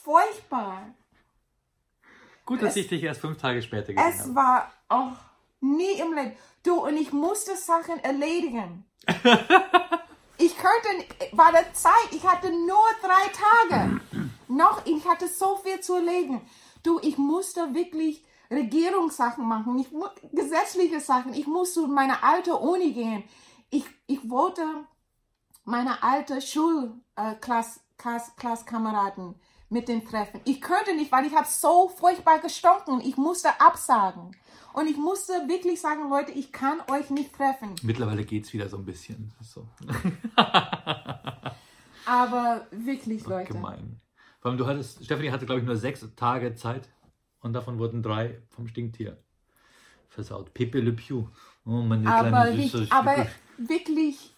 [0.04, 0.94] furchtbar.
[2.46, 4.36] Gut, dass Es- ich dich erst fünf Tage später gesehen Es habe.
[4.36, 5.14] war auch
[5.62, 6.34] nie im Leben.
[6.64, 8.86] Du, und ich musste Sachen erledigen.
[10.38, 14.02] ich könnte, war der Zeit, ich hatte nur drei Tage.
[14.48, 16.42] Noch, ich hatte so viel zu erledigen.
[16.84, 18.24] Du, ich musste wirklich
[18.54, 19.88] Regierungssachen machen, ich,
[20.32, 21.34] gesetzliche Sachen.
[21.34, 23.24] Ich musste in meine alte Uni gehen.
[23.70, 24.64] Ich, ich wollte
[25.64, 29.36] meine alte Schulklasskameraden äh,
[29.70, 30.42] mit den treffen.
[30.46, 33.02] Ich könnte nicht, weil ich habe so furchtbar gestunken.
[33.02, 34.36] Ich musste absagen.
[34.74, 37.74] Und ich musste wirklich sagen, Leute, ich kann euch nicht treffen.
[37.84, 39.34] Mittlerweile geht es wieder so ein bisschen.
[39.42, 39.68] So.
[42.06, 43.54] Aber wirklich, Leute.
[43.54, 44.00] Gemein.
[44.40, 46.90] Vor allem, du hattest, Stephanie hatte, glaube ich, nur sechs Tage Zeit
[47.44, 49.18] und davon wurden drei vom Stinktier
[50.10, 50.54] versaut.
[50.54, 51.28] Pepe Le Pew.
[51.66, 53.28] Oh, meine Aber, kleine ich, aber
[53.58, 54.36] wirklich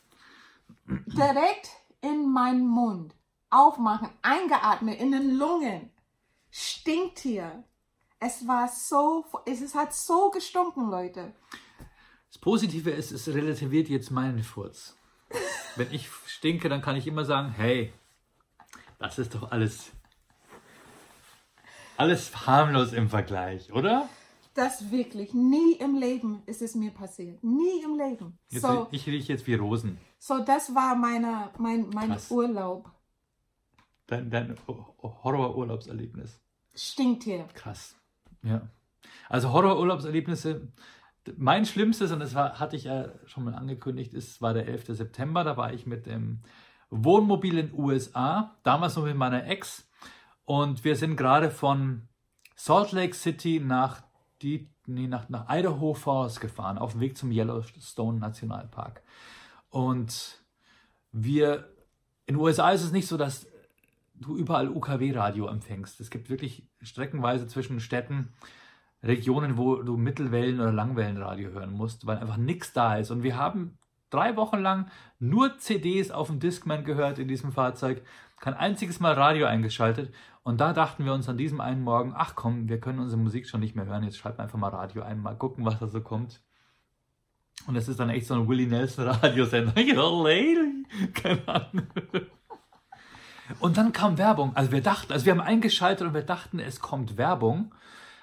[0.86, 1.70] direkt
[2.02, 3.16] in meinen Mund
[3.50, 5.90] aufmachen, eingeatmet in den Lungen.
[6.52, 7.64] Stinkt hier.
[8.20, 11.34] Es war so, es hat so gestunken, Leute.
[12.30, 14.96] Das Positive ist, es relativiert jetzt meinen Furz.
[15.76, 17.94] Wenn ich stinke, dann kann ich immer sagen, hey,
[19.00, 19.92] das ist doch alles,
[21.98, 24.08] alles harmlos im Vergleich, oder?
[24.54, 27.44] Das wirklich, nie im Leben ist es mir passiert.
[27.44, 28.38] Nie im Leben.
[28.50, 29.98] Jetzt, So, Ich rieche jetzt wie Rosen.
[30.18, 32.32] so das war meine, mein, mein Krass.
[32.32, 32.90] Urlaub.
[34.08, 36.40] Dein, dein Horror-Urlaubserlebnis.
[36.74, 37.46] Stinkt hier.
[37.54, 37.96] Krass.
[38.44, 38.62] Ja.
[39.30, 40.68] Also Horror-Urlaubserlebnisse.
[41.38, 44.86] Mein schlimmstes, und das war, hatte ich ja schon mal angekündigt, ist, war der 11.
[44.90, 45.44] September.
[45.44, 46.42] Da war ich mit dem
[46.92, 49.88] Wohnmobil in den USA, damals noch mit meiner Ex.
[50.46, 52.08] Und wir sind gerade von
[52.56, 54.04] Salt Lake City nach,
[54.42, 59.02] die, nee, nach, nach Idaho Falls gefahren, auf dem Weg zum Yellowstone Nationalpark.
[59.70, 60.44] Und
[61.12, 61.70] wir,
[62.26, 63.48] in den USA ist es nicht so, dass
[64.14, 66.00] du überall UKW-Radio empfängst.
[66.00, 68.34] Es gibt wirklich streckenweise zwischen Städten
[69.04, 73.12] Regionen, wo du Mittelwellen- oder Langwellenradio hören musst, weil einfach nichts da ist.
[73.12, 73.78] Und wir haben
[74.10, 78.02] drei Wochen lang nur CDs auf dem Discman gehört in diesem Fahrzeug,
[78.40, 80.14] kein einziges Mal Radio eingeschaltet.
[80.46, 83.48] Und da dachten wir uns an diesem einen Morgen, ach komm, wir können unsere Musik
[83.48, 85.88] schon nicht mehr hören, jetzt schalten wir einfach mal Radio ein, mal gucken, was da
[85.88, 86.40] so kommt.
[87.66, 89.74] Und es ist dann echt so ein Willie Nelson Radiosender.
[89.82, 90.86] Ja, lady.
[91.16, 91.88] Keine Ahnung.
[93.60, 94.56] Und dann kam Werbung.
[94.56, 97.74] Also wir dachten, also wir haben eingeschaltet und wir dachten, es kommt Werbung,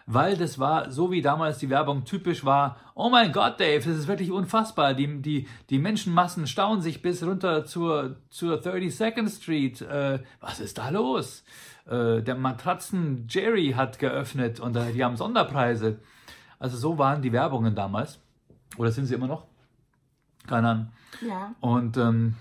[0.07, 2.77] weil das war so wie damals die Werbung typisch war.
[2.95, 4.95] Oh mein Gott, Dave, das ist wirklich unfassbar.
[4.95, 9.81] Die, die, die Menschenmassen stauen sich bis runter zur, zur 32nd Street.
[9.83, 11.45] Äh, was ist da los?
[11.87, 15.99] Äh, der Matratzen Jerry hat geöffnet und äh, die haben Sonderpreise.
[16.59, 18.21] Also so waren die Werbungen damals.
[18.77, 19.47] Oder sind sie immer noch?
[20.47, 20.89] Keine Ahnung.
[21.27, 21.55] Ja.
[21.61, 22.37] Und, ähm,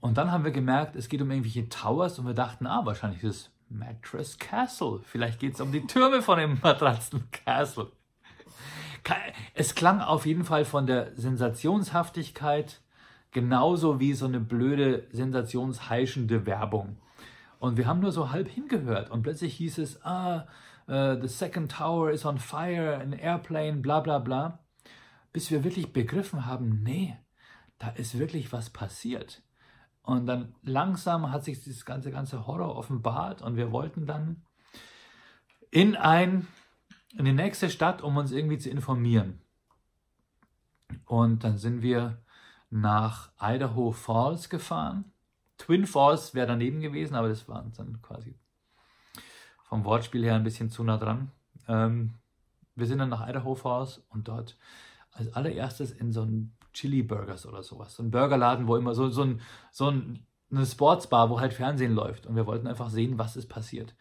[0.00, 3.22] und dann haben wir gemerkt, es geht um irgendwelche Towers und wir dachten, ah, wahrscheinlich
[3.24, 5.00] ist es Mattress Castle.
[5.04, 7.92] Vielleicht geht es um die Türme von dem Matratzen Castle.
[9.54, 12.80] Es klang auf jeden Fall von der Sensationshaftigkeit
[13.30, 16.98] genauso wie so eine blöde, sensationsheischende Werbung.
[17.58, 20.46] Und wir haben nur so halb hingehört und plötzlich hieß es, ah,
[20.86, 24.60] äh, the second tower is on fire, an airplane, bla bla bla.
[25.32, 27.16] Bis wir wirklich begriffen haben, nee,
[27.78, 29.42] da ist wirklich was passiert.
[30.08, 34.42] Und dann langsam hat sich dieses ganze, ganze Horror offenbart und wir wollten dann
[35.70, 36.48] in ein,
[37.18, 39.42] in die nächste Stadt, um uns irgendwie zu informieren.
[41.04, 42.22] Und dann sind wir
[42.70, 45.12] nach Idaho Falls gefahren.
[45.58, 48.34] Twin Falls wäre daneben gewesen, aber das war dann quasi
[49.64, 51.32] vom Wortspiel her ein bisschen zu nah dran.
[51.68, 52.14] Ähm,
[52.76, 54.56] wir sind dann nach Idaho Falls und dort
[55.12, 57.94] als allererstes in so einen Chili Burgers oder sowas.
[57.94, 59.40] So ein Burgerladen, wo immer so, so, ein,
[59.72, 62.26] so ein, eine Sportsbar, wo halt Fernsehen läuft.
[62.26, 63.94] Und wir wollten einfach sehen, was ist passiert.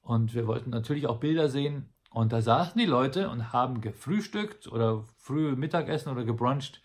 [0.00, 1.90] Und wir wollten natürlich auch Bilder sehen.
[2.10, 6.82] Und da saßen die Leute und haben gefrühstückt oder früh Mittagessen oder gebruncht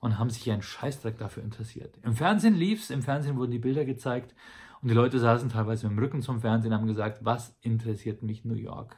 [0.00, 1.98] und haben sich einen Scheißdreck dafür interessiert.
[2.02, 4.34] Im Fernsehen lief es, im Fernsehen wurden die Bilder gezeigt
[4.80, 8.22] und die Leute saßen teilweise mit dem Rücken zum Fernsehen und haben gesagt, was interessiert
[8.22, 8.96] mich New York?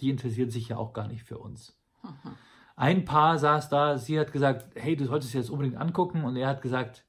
[0.00, 1.78] Die interessiert sich ja auch gar nicht für uns.
[2.02, 2.36] Mhm.
[2.80, 6.24] Ein Paar saß da, sie hat gesagt, hey, du solltest dir das unbedingt angucken.
[6.24, 7.04] Und er hat gesagt,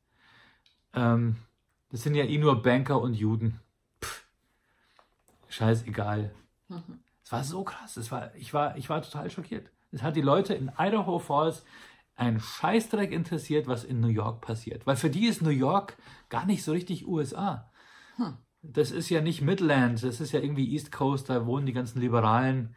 [0.94, 1.38] ähm,
[1.92, 3.62] das sind ja eh nur Banker und Juden.
[4.04, 4.26] Pff,
[5.48, 6.36] scheißegal.
[6.68, 7.00] Mhm.
[7.24, 7.96] Es war so krass.
[7.96, 9.72] Es war, ich, war, ich war total schockiert.
[9.94, 11.64] Es hat die Leute in Idaho Falls
[12.18, 14.86] ein Scheißdreck interessiert, was in New York passiert.
[14.86, 15.96] Weil für die ist New York
[16.28, 17.72] gar nicht so richtig USA.
[18.18, 18.34] Hm.
[18.62, 22.02] Das ist ja nicht Midland, das ist ja irgendwie East Coast, da wohnen die ganzen
[22.02, 22.76] Liberalen,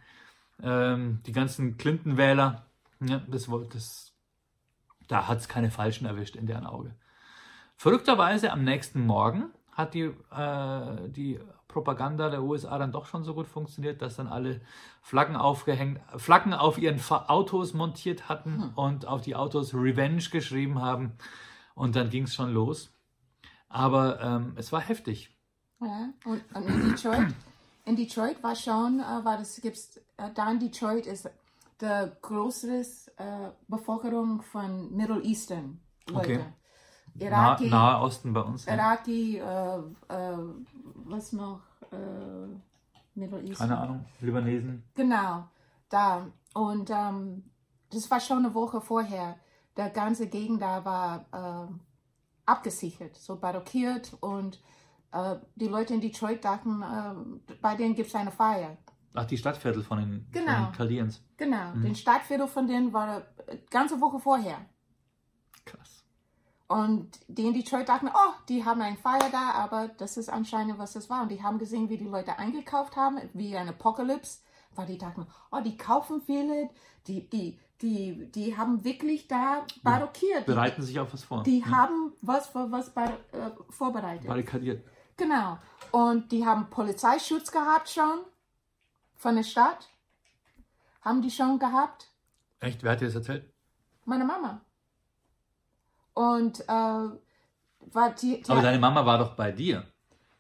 [0.62, 2.64] ähm, die ganzen Clinton-Wähler.
[3.00, 4.12] Ja, das, das,
[5.09, 6.94] da hat es keine Falschen erwischt in deren Auge.
[7.76, 13.35] Verrückterweise am nächsten Morgen hat die, äh, die Propaganda der USA dann doch schon so
[13.35, 14.61] gut funktioniert, dass dann alle
[15.02, 18.70] Flaggen aufgehängt, Flaggen auf ihren Autos montiert hatten hm.
[18.76, 21.12] und auf die Autos Revenge geschrieben haben.
[21.74, 22.92] Und dann ging es schon los.
[23.68, 25.37] Aber ähm, es war heftig.
[25.80, 27.35] Ja, und, und, in Detroit,
[27.85, 31.28] in Detroit war schon, äh, war das gibt's, äh, da in Detroit ist
[31.80, 32.80] die größte
[33.16, 36.34] äh, Bevölkerung von Middle Eastern Leute.
[36.34, 36.44] Okay.
[37.16, 38.66] Iraki, nah, Nahe Osten bei uns.
[38.66, 40.38] Iraki, äh, äh,
[41.04, 41.60] was noch?
[41.92, 42.58] Äh,
[43.14, 43.60] Middle East.
[43.60, 44.82] Keine Ahnung, Libanesen.
[44.94, 45.44] Genau,
[45.88, 46.26] da.
[46.54, 47.44] Und ähm,
[47.90, 49.37] das war schon eine Woche vorher.
[49.76, 51.72] Der ganze Gegend da war äh,
[52.46, 54.60] abgesichert, so barrickiert und
[55.12, 56.82] äh, die Leute in Detroit dachten,
[57.60, 58.76] bei denen gibt es eine Feier.
[59.16, 60.72] Ach, die Stadtviertel von den, genau.
[60.77, 61.22] Chaldeans.
[61.37, 61.83] Genau, mhm.
[61.83, 64.59] den Stadtviertel von denen war eine ganze Woche vorher.
[65.64, 66.05] Krass.
[66.66, 70.79] Und die in Detroit dachten, oh, die haben ein Feier da, aber das ist anscheinend,
[70.79, 71.22] was das war.
[71.22, 74.40] Und die haben gesehen, wie die Leute eingekauft haben, wie ein Apokalypse,
[74.74, 76.70] weil die dachten, oh, die kaufen viele,
[77.07, 80.42] die, die, die, die haben wirklich da barrickiert.
[80.48, 81.44] Die bereiten sich auf was vor.
[81.44, 81.66] Die ja.
[81.66, 84.27] haben was für was bar, äh, vorbereitet.
[84.27, 84.85] Barrikadiert.
[85.16, 85.59] Genau.
[85.92, 88.18] Und die haben Polizeischutz gehabt schon
[89.24, 89.88] von der Stadt.
[91.00, 92.10] Haben die schon gehabt.
[92.60, 92.82] Echt?
[92.82, 93.50] Wer hat dir das erzählt?
[94.04, 94.60] Meine Mama.
[96.12, 97.06] Und äh,
[97.96, 99.87] war die, die Aber hat, deine Mama war doch bei dir.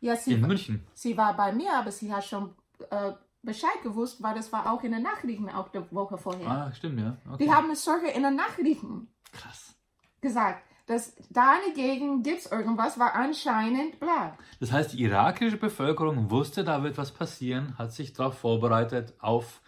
[0.00, 0.86] Ja, sie, in München.
[0.92, 2.54] Sie war bei mir, aber sie hat schon
[2.90, 6.46] äh, Bescheid gewusst, weil das war auch in den Nachrichten auch die Woche vorher.
[6.46, 7.16] Ah, stimmt, ja.
[7.26, 7.44] Okay.
[7.44, 9.74] Die haben es sogar in den Nachrichten Krass.
[10.20, 14.36] gesagt dass deine Gegend gibt es irgendwas, war anscheinend bla.
[14.60, 19.62] Das heißt, die irakische Bevölkerung wusste, da wird was passieren, hat sich darauf vorbereitet, auf,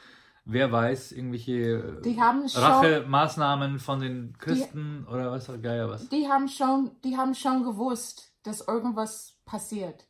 [0.45, 6.09] wer weiß, irgendwelche Rachemaßnahmen von den Christen die, oder was auch Geier was.
[6.11, 10.07] Die haben, schon, die haben schon gewusst, dass irgendwas passiert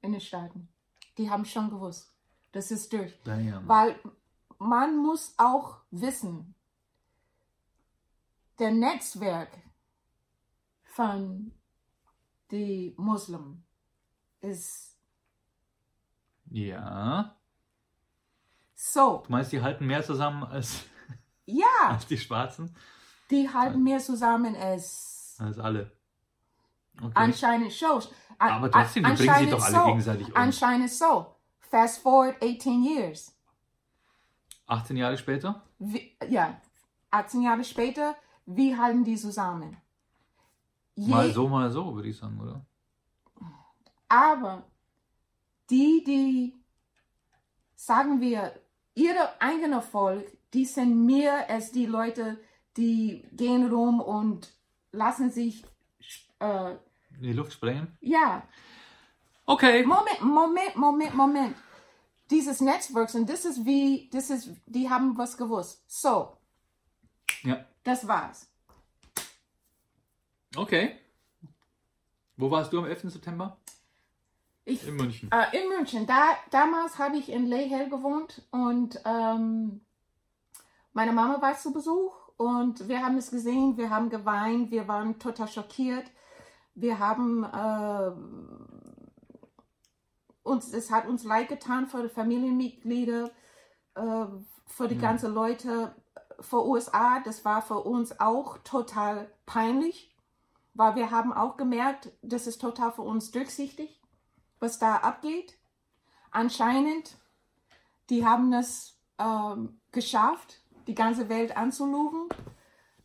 [0.00, 0.68] in den Staaten.
[1.18, 2.14] Die haben schon gewusst.
[2.52, 3.18] Das ist durch.
[3.24, 3.68] Damn.
[3.68, 3.96] Weil
[4.58, 6.54] man muss auch wissen,
[8.58, 9.50] der Netzwerk
[10.98, 11.52] von
[12.50, 13.64] den Muslimen
[14.40, 14.98] ist.
[16.50, 17.36] Ja.
[18.74, 19.22] So.
[19.24, 20.86] Du meinst, die halten mehr zusammen als,
[21.46, 21.66] ja.
[21.88, 22.74] als die Schwarzen?
[23.30, 25.36] Die halten mehr zusammen als.
[25.38, 25.92] Als alle.
[27.00, 27.12] Okay.
[27.14, 28.02] Anscheinend so.
[28.36, 29.84] Aber trotzdem, die bringen sich doch alle so.
[29.84, 30.34] gegenseitig um.
[30.34, 31.36] Anscheinend so.
[31.60, 33.36] Fast forward 18 years.
[34.66, 35.62] 18 Jahre später?
[35.78, 36.60] Wie, ja,
[37.12, 39.76] 18 Jahre später, wie halten die zusammen?
[41.06, 42.66] Mal so, mal so, würde ich sagen, oder?
[44.08, 44.64] Aber
[45.70, 46.54] die, die,
[47.76, 48.52] sagen wir,
[48.94, 52.38] ihre eigene Volk, die sind mehr als die Leute,
[52.76, 54.52] die gehen rum und
[54.92, 55.64] lassen sich
[56.40, 56.72] äh,
[57.18, 57.96] in die Luft sprengen?
[58.00, 58.42] Ja.
[59.44, 59.84] Okay.
[59.84, 61.56] Moment, Moment, Moment, Moment.
[62.30, 65.82] Dieses Netzwerk, und das ist wie, das ist, die haben was gewusst.
[65.86, 66.36] So.
[67.42, 67.64] Ja.
[67.82, 68.50] Das war's.
[70.56, 70.96] Okay.
[72.36, 73.10] Wo warst du am 11.
[73.12, 73.56] September?
[74.64, 75.30] Ich, in München.
[75.32, 76.06] Äh, in München.
[76.06, 79.80] Da, damals habe ich in Lehel gewohnt und ähm,
[80.92, 85.18] meine Mama war zu Besuch und wir haben es gesehen, wir haben geweint, wir waren
[85.18, 86.10] total schockiert.
[86.74, 88.12] wir haben äh,
[90.44, 93.30] uns, es hat uns leid getan für die Familienmitglieder,
[93.96, 94.26] äh,
[94.66, 95.00] für die Mhm.
[95.00, 95.94] ganzen Leute
[96.40, 97.20] vor USA.
[97.20, 100.14] Das war für uns auch total peinlich,
[100.78, 104.00] weil wir haben auch gemerkt, das ist total für uns durchsichtig,
[104.60, 105.58] was da abgeht.
[106.30, 107.18] Anscheinend,
[108.10, 112.28] die haben es ähm, geschafft, die ganze Welt anzulugen.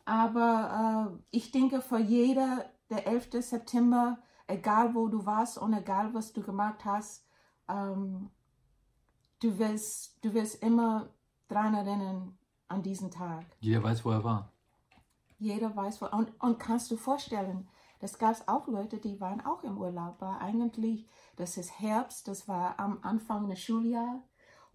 [0.04, 3.30] Aber äh, ich denke, für jeder, der 11.
[3.40, 7.26] September, egal wo du warst und egal was du gemacht hast,
[7.68, 8.30] ähm,
[9.40, 11.08] du, wirst, du wirst immer
[11.48, 13.44] dran erinnern an diesen Tag.
[13.58, 14.53] Jeder weiß, wo er war.
[15.44, 16.06] Jeder weiß, wo.
[16.06, 17.68] Und, und kannst du vorstellen,
[18.00, 22.28] das gab es auch Leute, die waren auch im Urlaub, weil eigentlich, das ist Herbst,
[22.28, 24.22] das war am Anfang des Schuljahres.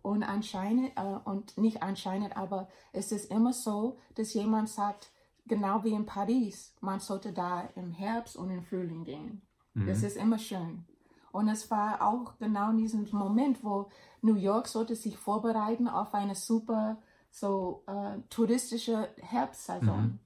[0.01, 5.11] Und anscheinend, äh, und nicht anscheinend, aber es ist immer so, dass jemand sagt,
[5.45, 9.41] genau wie in Paris, man sollte da im Herbst und im Frühling gehen.
[9.87, 10.85] Das ist immer schön.
[11.31, 13.89] Und es war auch genau in diesem Moment, wo
[14.21, 16.97] New York sollte sich vorbereiten auf eine super
[17.29, 20.19] so äh, touristische Herbstsaison.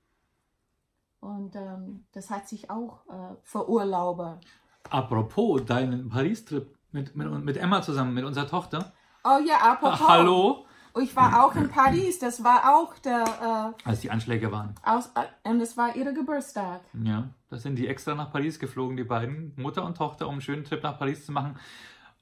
[1.24, 4.42] Und ähm, das hat sich auch äh, für Urlauber.
[4.90, 8.92] Apropos deinen Paris-Trip mit, mit, mit Emma zusammen, mit unserer Tochter.
[9.24, 10.02] Oh ja, apropos.
[10.02, 10.66] Ah, hallo?
[11.00, 12.20] Ich war auch in Paris.
[12.20, 14.76] Das war auch der Als die Anschläge waren.
[14.86, 16.82] äh, aus, äh, und das war ihr Geburtstag.
[17.02, 20.42] Ja, da sind die extra nach Paris geflogen, die beiden, Mutter und Tochter, um einen
[20.42, 21.58] schönen Trip nach Paris zu machen.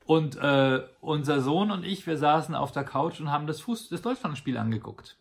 [0.06, 3.90] Und äh, unser Sohn und ich, wir saßen auf der Couch und haben das, Fuß,
[3.90, 5.18] das Deutschlandspiel angeguckt.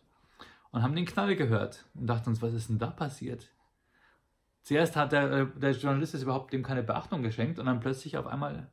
[0.71, 3.49] Und haben den Knall gehört und dachten uns, was ist denn da passiert?
[4.63, 8.17] Zuerst hat der, äh, der Journalist es überhaupt dem keine Beachtung geschenkt und dann plötzlich
[8.17, 8.69] auf einmal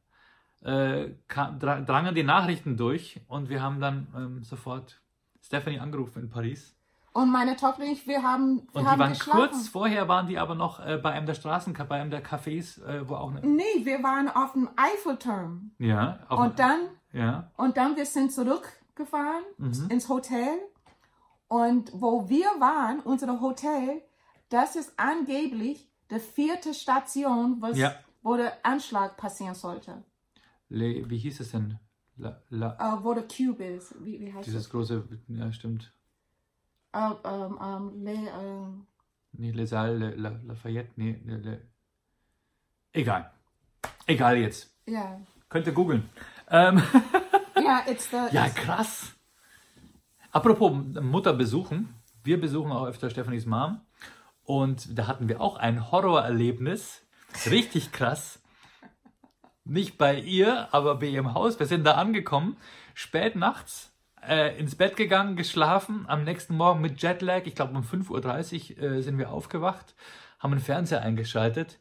[0.62, 5.00] äh, kam, drangen die Nachrichten durch und wir haben dann ähm, sofort
[5.42, 6.74] Stephanie angerufen in Paris.
[7.14, 9.40] Und meine Tochter und ich, wir haben, wir Und die haben waren geschlafen.
[9.40, 12.84] kurz vorher waren die aber noch äh, bei einem der Straßen, bei einem der Cafés,
[12.84, 13.40] äh, wo auch eine.
[13.46, 15.72] Nee, wir waren auf dem Eiffelturm.
[15.78, 16.80] Ja, Und dann
[17.12, 17.50] ja.
[17.56, 19.86] Und dann wir sind zurückgefahren Mhm.
[19.88, 20.58] ins Hotel.
[21.48, 24.02] Und wo wir waren, unser Hotel,
[24.48, 27.94] das ist angeblich die vierte Station, Ja.
[28.22, 30.02] wo der Anschlag passieren sollte.
[30.68, 31.78] Le, wie hieß es denn?
[32.16, 33.94] La, la, Äh, wo der Cube ist.
[34.04, 35.92] Wie, wie heißt dieses große, ja, stimmt.
[36.92, 37.12] das?
[37.22, 38.86] Äh, ähm, ähm, Le, ähm,
[39.32, 41.62] Nee, Les Halles, Le, La, Lafayette, nee, Le, Le.
[42.92, 43.30] Egal.
[44.06, 44.74] Egal jetzt.
[44.86, 45.20] ja.
[45.50, 46.08] Könnt ihr googeln.
[46.50, 46.82] Ähm,
[47.62, 48.16] Ja, it's the.
[48.32, 49.12] ja, krass.
[50.30, 51.94] Apropos Mutter besuchen.
[52.22, 53.80] Wir besuchen auch öfter Stephanies Mom.
[54.48, 57.02] Und da hatten wir auch ein Horrorerlebnis.
[57.50, 58.40] Richtig krass.
[59.66, 61.58] Nicht bei ihr, aber bei ihrem Haus.
[61.58, 62.56] Wir sind da angekommen,
[62.94, 63.92] spät nachts,
[64.26, 66.06] äh, ins Bett gegangen, geschlafen.
[66.08, 69.94] Am nächsten Morgen mit Jetlag, ich glaube um 5.30 Uhr äh, sind wir aufgewacht,
[70.38, 71.78] haben einen Fernseher eingeschaltet.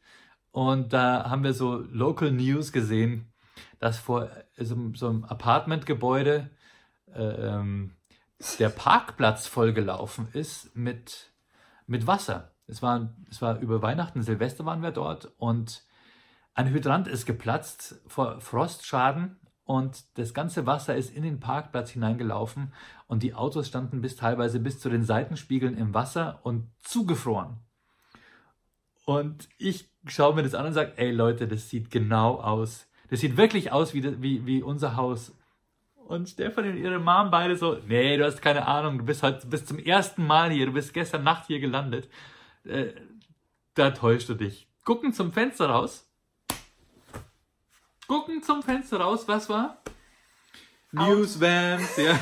[0.51, 3.31] Und da haben wir so Local News gesehen,
[3.79, 6.49] dass vor so, so einem Apartmentgebäude
[7.15, 7.95] ähm,
[8.59, 11.31] der Parkplatz vollgelaufen ist mit,
[11.85, 12.51] mit Wasser.
[12.67, 15.83] Es war, es war über Weihnachten, Silvester waren wir dort und
[16.53, 22.73] ein Hydrant ist geplatzt vor Frostschaden und das ganze Wasser ist in den Parkplatz hineingelaufen
[23.07, 27.57] und die Autos standen bis teilweise bis zu den Seitenspiegeln im Wasser und zugefroren.
[29.05, 32.89] Und ich schaue mir das an und sage, ey Leute, das sieht genau aus.
[33.09, 35.33] Das sieht wirklich aus wie, wie, wie unser Haus.
[35.95, 39.41] Und Stefan und ihre Mom beide so, nee, du hast keine Ahnung, du bist heute
[39.41, 42.09] du bist zum ersten Mal hier, du bist gestern Nacht hier gelandet.
[42.67, 42.93] Äh,
[43.73, 44.67] da täuschst du dich.
[44.85, 46.09] Gucken zum Fenster raus.
[48.07, 49.81] Gucken zum Fenster raus, was war?
[50.91, 52.17] Newsvans, ja.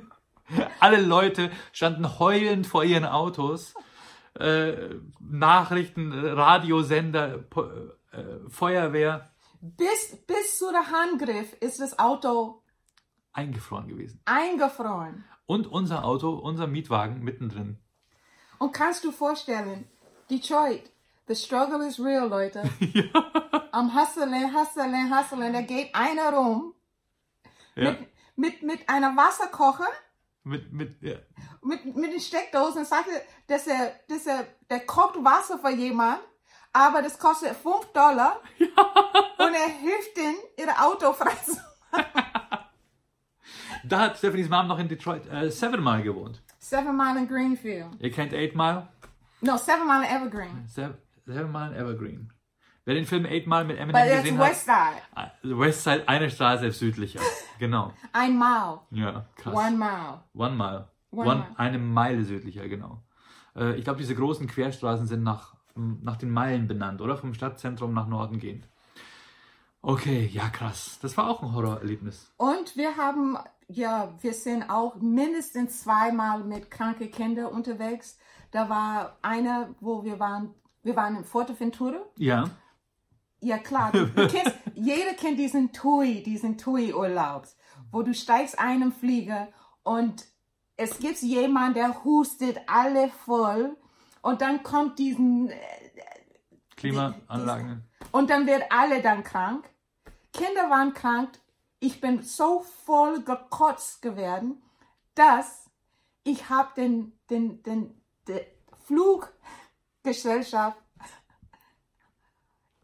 [0.80, 3.74] Alle Leute standen heulend vor ihren Autos.
[4.38, 7.66] Äh, Nachrichten, Radiosender, Po-
[8.12, 9.28] äh, Feuerwehr
[9.60, 12.62] Bis, bis zu der Handgriff ist das Auto
[13.32, 14.20] eingefroren gewesen.
[14.24, 15.24] eingefroren.
[15.46, 17.78] Und unser Auto, unser Mietwagen mittendrin.
[18.58, 19.88] Und kannst du vorstellen,
[20.30, 20.82] Detroit,
[21.28, 22.62] the struggle is real, Leute.
[23.72, 26.74] Am Hustlen, Hustlen, Hustlen, da geht einer rum
[27.76, 27.92] Ja.
[27.92, 29.86] mit, mit, mit einer Wasserkocher,
[30.44, 31.16] Mit, mit, ja.
[31.62, 33.08] mit, mit den Steckdosen und sagt,
[33.46, 36.20] dass er, dass er, der kocht Wasser für jemand,
[36.72, 41.56] aber das kostet 5 Dollar und er hilft ihnen, ihre Auto frei zu
[43.84, 46.42] Da hat Stephanies Mom noch in Detroit äh, Seven Mile gewohnt.
[46.58, 47.88] Seven Mile in Greenfield.
[48.00, 48.88] Ihr kennt Eight Mile?
[49.40, 50.66] No, Seven Mile in Evergreen.
[50.66, 50.96] Seven,
[51.26, 52.32] Seven Mile in Evergreen.
[52.84, 55.02] Wer den Film Eight Mile mit Eminem But gesehen West Side.
[55.14, 57.20] hat, äh, Westside, eine Straße südlicher.
[57.58, 57.92] Genau.
[58.12, 58.78] Ein Mile.
[58.92, 59.52] Ja, krass.
[59.52, 60.22] One Mile.
[60.32, 60.88] One Mile.
[61.10, 61.58] One One, Mile.
[61.58, 63.02] Eine Meile südlicher, genau.
[63.56, 67.16] Äh, ich glaube, diese großen Querstraßen sind nach nach den Meilen benannt, oder?
[67.16, 68.68] Vom Stadtzentrum nach Norden gehend.
[69.82, 70.98] Okay, ja krass.
[71.02, 72.32] Das war auch ein Horrorerlebnis.
[72.36, 73.36] Und wir haben,
[73.68, 78.18] ja, wir sind auch mindestens zweimal mit kranken Kindern unterwegs.
[78.50, 81.98] Da war einer, wo wir waren, wir waren in Forteventura.
[82.16, 82.50] Ja.
[83.40, 87.46] Ja klar, du, du kennst, jeder kennt diesen TUI, diesen TUI-Urlaub,
[87.92, 89.48] wo du steigst ein im Flieger
[89.84, 90.24] und
[90.76, 93.76] es gibt jemanden, der hustet alle voll
[94.22, 95.56] und dann kommt diesen, äh,
[96.78, 97.82] Klimaanlagen.
[98.12, 99.68] und dann wird alle dann krank.
[100.32, 101.38] Kinder waren krank.
[101.80, 104.62] Ich bin so voll gekotzt geworden,
[105.14, 105.70] dass
[106.24, 108.40] ich habe den, den, den, den
[108.86, 110.78] Fluggesellschaft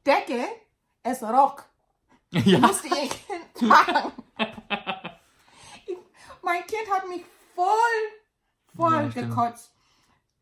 [0.06, 0.44] Decke,
[1.02, 1.64] es rock,
[2.30, 2.58] Ja.
[2.58, 3.10] musste ich
[3.54, 4.12] tragen.
[6.42, 7.24] Mein Kind hat mich
[7.54, 7.66] voll,
[8.76, 9.73] voll Ja, gekotzt.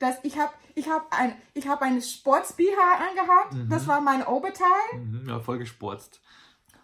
[0.03, 4.67] Das, ich habe ich hab ein, ich hab eine Sports-BH angehabt, das war mein Oberteil.
[4.99, 6.21] Mhm, ja, voll gesporzt.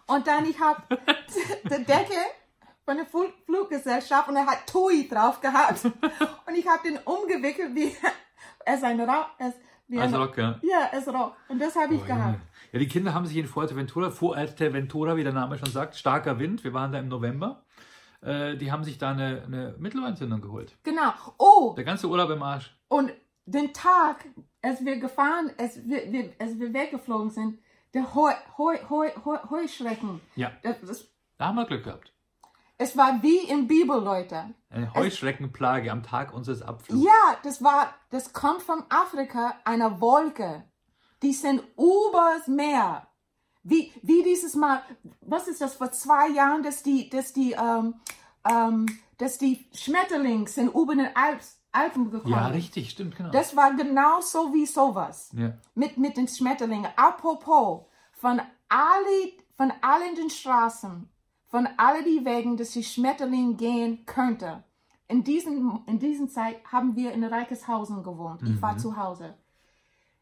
[0.07, 0.81] Und dann ich habe
[1.65, 2.15] die Decke
[2.85, 5.85] von der Fl- Fluggesellschaft und er hat TUI drauf gehabt.
[6.47, 7.95] Und ich habe den umgewickelt wie
[8.65, 9.27] es ein Rock.
[9.37, 9.53] Es,
[9.87, 10.59] wie ein, Rock, ja.
[10.63, 11.35] Ja, es Rock.
[11.49, 12.25] Und das habe ich Oh, gehabt.
[12.33, 12.41] Junge.
[12.71, 16.63] Ja, die Kinder haben sich in Fuerteventura, Fuerteventura, wie der Name schon sagt, starker Wind,
[16.63, 17.63] wir waren da im November,
[18.21, 20.77] äh, die haben sich da eine, eine Mittelohrentzündung geholt.
[20.83, 21.11] Genau.
[21.37, 22.75] Oh, Der ganze Urlaub im Arsch.
[22.87, 23.11] und
[23.45, 24.25] den Tag,
[24.61, 27.59] als wir gefahren, als wir, wir, als wir weggeflogen sind,
[27.95, 30.21] der Heu, Heu, Heu, Heu, Heuschrecken.
[30.35, 31.07] Ja, Das, das,
[31.39, 32.13] da haben wir Glück gehabt.
[32.77, 34.53] es war wie in Bibel, Leute.
[34.69, 37.03] Eine Heuschreckenplage am Tag unseres Abflugs.
[37.03, 40.63] Ja, das war, das kommt von Afrika, einer Wolke.
[41.23, 43.07] Die sind übers Meer.
[43.69, 44.81] Wie, wie dieses Mal,
[45.21, 47.95] was ist das, vor zwei Jahren, dass die, dass die, ähm,
[48.49, 48.85] ähm,
[49.17, 52.33] dass die Schmetterlinge sind über den Alps, Alpen gekommen.
[52.33, 53.29] Ja, richtig, stimmt, genau.
[53.29, 55.29] Das war genau so wie sowas.
[55.33, 55.53] ja.
[55.75, 56.89] Mit, mit den Schmetterlingen.
[56.95, 61.07] Apropos, von alle, von allen den Straßen,
[61.45, 64.63] von allen die Wegen, dass die Schmetterling gehen könnte.
[65.07, 68.41] In diesen, in diesen Zeit haben wir in Reicheshausen gewohnt.
[68.43, 69.35] Ich war zu Hause.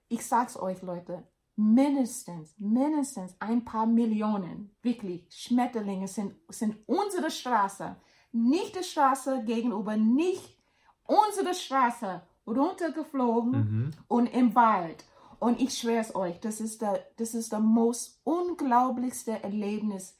[0.07, 1.23] Ich sag's euch, Leute,
[1.57, 7.95] mindestens, mindestens ein paar Millionen, wirklich, Schmetterlinge sind, sind unsere Straße,
[8.31, 10.57] nicht die Straße gegenüber, nicht
[11.05, 13.91] unsere Straße runtergeflogen Mhm.
[14.07, 15.03] und im Wald.
[15.39, 20.17] Und ich schwöre es euch, das ist der, das ist der most unglaublichste Erlebnis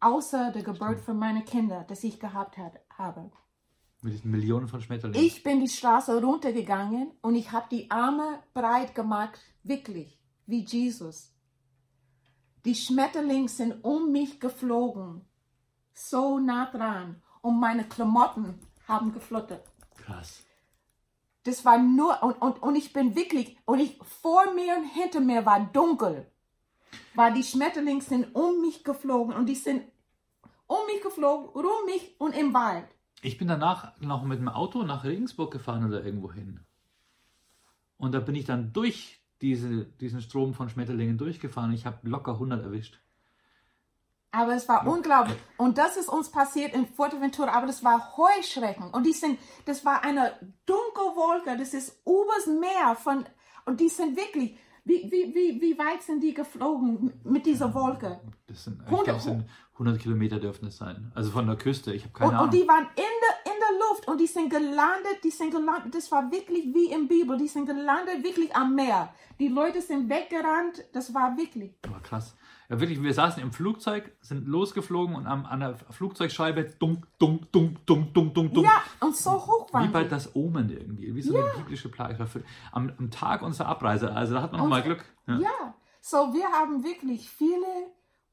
[0.00, 3.30] außer der Geburt von meinen Kindern, das ich gehabt hat, habe.
[4.02, 5.26] Mit diesen Millionen von Schmetterlingen.
[5.26, 10.15] Ich bin die Straße runtergegangen und ich habe die Arme breit gemacht, wirklich,
[10.46, 11.32] wie Jesus.
[12.64, 15.24] Die Schmetterlinge sind um mich geflogen,
[15.92, 19.64] so nah dran, und meine Klamotten haben gefluttert.
[19.96, 20.42] Krass.
[21.44, 25.20] Das war nur, und, und, und ich bin wirklich, und ich, vor mir und hinter
[25.20, 26.30] mir war dunkel.
[27.14, 29.84] War die Schmetterlinge sind um mich geflogen und die sind
[30.66, 32.86] um mich geflogen, um mich und im Wald.
[33.22, 36.60] Ich bin danach noch mit dem Auto nach Regensburg gefahren oder irgendwo hin.
[37.96, 41.72] Und da bin ich dann durch diese, diesen Strom von Schmetterlingen durchgefahren.
[41.72, 43.00] Ich habe locker 100 erwischt.
[44.32, 45.36] Aber es war unglaublich.
[45.56, 48.90] Und das ist uns passiert in Fuerteventura, aber das war Heuschrecken.
[48.90, 50.32] Und die sind, das war eine
[50.66, 53.24] dunkle Wolke, das ist übers Meer von,
[53.64, 58.20] und die sind wirklich, wie, wie, wie, wie weit sind die geflogen mit dieser Wolke?
[58.46, 61.10] Das sind, ich Hundert- glaube, es sind 100 Kilometer dürfen es sein.
[61.14, 61.92] Also von der Küste.
[61.94, 62.46] Ich habe keine Und, Ahnung.
[62.48, 65.94] und die waren in der, in der Luft und die sind gelandet, die sind gelandet,
[65.94, 69.12] das war wirklich wie im Bibel, die sind gelandet wirklich am Meer.
[69.38, 71.74] Die Leute sind weggerannt, das war wirklich.
[71.86, 72.36] Aber krass.
[72.68, 77.52] Ja, wirklich, wir saßen im Flugzeug, sind losgeflogen und am, an der Flugzeugscheibe dunk, dunk,
[77.52, 78.66] dunk, dunk, dunk, dunk, dunk.
[78.66, 80.10] Ja, und so hoch Wie waren bei die.
[80.10, 81.14] das Omen irgendwie.
[81.14, 82.18] Wie so eine biblische Plage.
[82.18, 82.28] War
[82.72, 84.12] Am, am Tag unserer Abreise.
[84.12, 85.04] Also da hat man nochmal Glück.
[85.28, 85.38] Ja.
[85.38, 87.66] Ja, so wir haben wirklich viele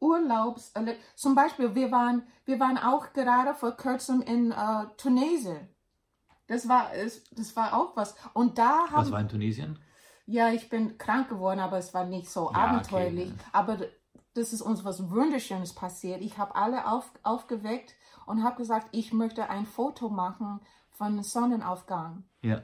[0.04, 0.74] Urlaubs,
[1.16, 5.70] zum Beispiel wir waren, wir waren auch gerade vor kurzem in äh, Tunesien.
[6.48, 8.16] Das war, es- das war auch was.
[8.34, 9.80] Und da haben Was war in Tunesien?
[10.26, 13.32] Ja, ich bin krank geworden, aber es war nicht so Ja, abenteuerlich.
[13.32, 13.44] okay.
[13.54, 13.78] Aber
[14.36, 16.22] das ist uns was Wunderschönes passiert.
[16.22, 17.96] Ich habe alle auf, aufgeweckt
[18.26, 20.60] und habe gesagt, ich möchte ein Foto machen
[20.92, 22.24] von Sonnenaufgang.
[22.42, 22.62] Ja.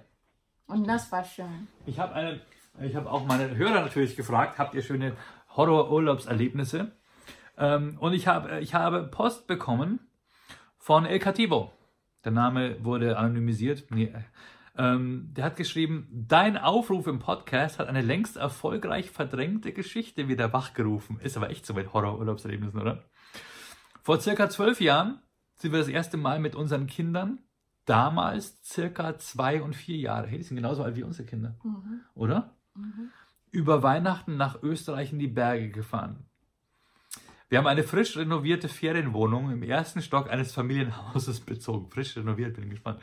[0.67, 1.67] Und das war schön.
[1.85, 2.41] Ich habe eine,
[2.81, 5.15] ich habe auch meine Hörer natürlich gefragt, habt ihr schöne
[5.55, 6.91] Horror-Urlaubserlebnisse?
[7.59, 9.99] Ähm, und ich habe, ich habe Post bekommen
[10.77, 11.71] von El Cativo.
[12.23, 13.85] Der Name wurde anonymisiert.
[13.91, 14.21] Nee, äh,
[14.77, 20.53] ähm, der hat geschrieben, dein Aufruf im Podcast hat eine längst erfolgreich verdrängte Geschichte wieder
[20.53, 21.19] wachgerufen.
[21.19, 23.03] Ist aber echt so mit Horror-Urlaubserlebnissen, oder?
[24.03, 25.21] Vor circa zwölf Jahren
[25.55, 27.39] sind wir das erste Mal mit unseren Kindern,
[27.85, 32.01] damals circa zwei und vier Jahre, hey, die sind genauso alt wie unsere Kinder, Mhm.
[32.13, 32.55] oder?
[32.75, 33.09] Mhm.
[33.51, 36.28] über Weihnachten nach Österreich in die Berge gefahren.
[37.49, 41.89] Wir haben eine frisch renovierte Ferienwohnung im ersten Stock eines Familienhauses bezogen.
[41.89, 43.01] Frisch renoviert, bin gespannt.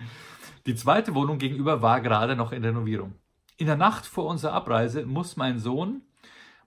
[0.66, 3.14] Die zweite Wohnung gegenüber war gerade noch in Renovierung.
[3.56, 6.02] In der Nacht vor unserer Abreise muss mein Sohn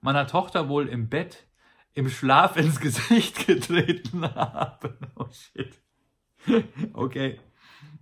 [0.02, 1.46] meiner Tochter wohl im Bett
[1.94, 4.96] im Schlaf ins Gesicht getreten haben.
[5.16, 5.80] Oh shit.
[6.94, 7.38] Okay.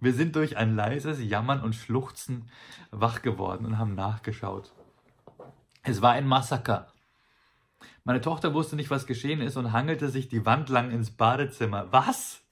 [0.01, 2.49] Wir sind durch ein leises Jammern und Schluchzen
[2.93, 4.73] wach geworden und haben nachgeschaut.
[5.83, 6.93] Es war ein Massaker.
[8.05, 11.89] Meine Tochter wusste nicht, was geschehen ist und hangelte sich die Wand lang ins Badezimmer.
[11.91, 12.43] Was?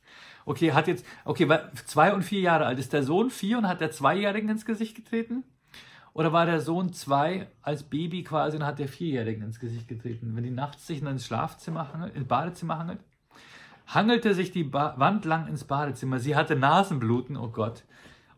[0.44, 2.78] Okay, hat jetzt, okay, war zwei und vier Jahre alt.
[2.78, 5.44] Ist der Sohn vier und hat der Zweijährigen ins Gesicht getreten?
[6.16, 10.34] Oder war der Sohn zwei als Baby quasi und hat der Vierjährigen ins Gesicht getreten?
[10.34, 13.00] Wenn die nachts sich ins Schlafzimmer hangelt, ins Badezimmer hangelt,
[13.86, 16.18] hangelte sich die ba Wand lang ins Badezimmer.
[16.18, 17.84] Sie hatte Nasenbluten, oh Gott,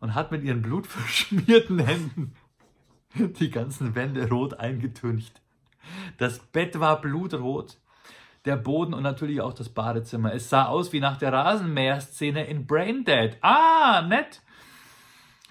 [0.00, 2.34] und hat mit ihren blutverschmierten Händen
[3.14, 5.40] die ganzen Wände rot eingetüncht.
[6.18, 7.78] Das Bett war blutrot,
[8.44, 10.34] der Boden und natürlich auch das Badezimmer.
[10.34, 13.38] Es sah aus wie nach der Rasenmäher-Szene in Braindead.
[13.40, 14.42] Ah, nett.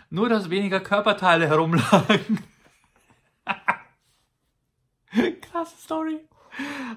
[0.09, 2.39] Nur, dass weniger Körperteile herumlagen.
[5.41, 6.19] Krasse Story.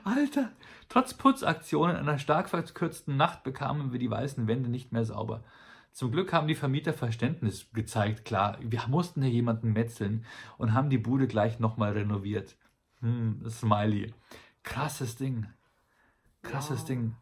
[0.04, 0.50] Alter.
[0.88, 5.44] Trotz Putzaktionen einer stark verkürzten Nacht bekamen wir die weißen Wände nicht mehr sauber.
[5.92, 8.58] Zum Glück haben die Vermieter Verständnis gezeigt, klar.
[8.60, 10.24] Wir mussten hier jemanden metzeln
[10.56, 12.56] und haben die Bude gleich nochmal renoviert.
[13.00, 14.12] Hm, Smiley.
[14.62, 15.46] Krasses Ding.
[16.42, 16.86] Krasses ja.
[16.86, 17.16] Ding.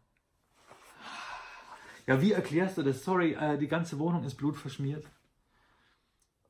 [2.07, 3.05] Ja, wie erklärst du das?
[3.05, 5.05] Sorry, äh, die ganze Wohnung ist blutverschmiert.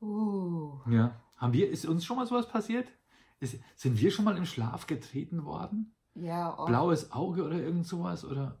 [0.01, 0.79] Uh.
[0.89, 1.19] Ja.
[1.35, 2.87] Haben wir, ist uns schon mal sowas passiert?
[3.39, 5.93] Ist, sind wir schon mal im Schlaf getreten worden?
[6.15, 6.57] Ja.
[6.57, 6.65] Auch.
[6.65, 8.25] Blaues Auge oder irgend sowas?
[8.25, 8.57] Oder?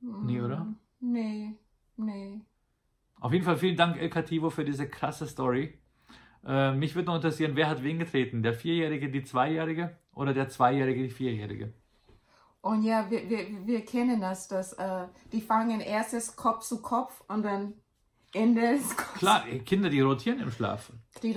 [0.00, 0.74] Mm, nee, oder?
[1.00, 1.58] Nee,
[1.96, 2.40] nee.
[3.20, 5.78] Auf jeden Fall vielen Dank, El Cativo, für diese krasse Story.
[6.46, 8.42] Äh, mich würde noch interessieren, wer hat wen getreten?
[8.42, 11.72] Der Vierjährige, die Zweijährige oder der Zweijährige, die Vierjährige?
[12.60, 17.22] Und ja, wir, wir, wir kennen das, dass äh, die fangen erstes Kopf zu Kopf
[17.28, 17.74] und dann
[18.32, 19.18] Ende des Kopfs.
[19.18, 20.92] Klar, Kinder, die rotieren im Schlaf.
[21.22, 21.36] Die,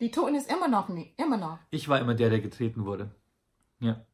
[0.00, 1.58] die Toten ist immer noch nicht, immer noch.
[1.70, 3.10] Ich war immer der, der getreten wurde.
[3.80, 4.04] Ja.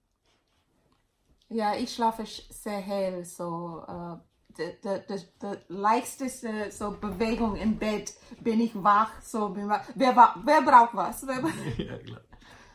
[1.49, 4.19] Ja, ich schlafe sehr hell, so uh,
[4.59, 9.83] die, die, die, leichteste so Bewegung im Bett bin ich wach, so bin wach.
[9.95, 11.27] Wer, wer braucht was?
[11.27, 11.43] Wer,
[11.87, 12.21] ja, klar.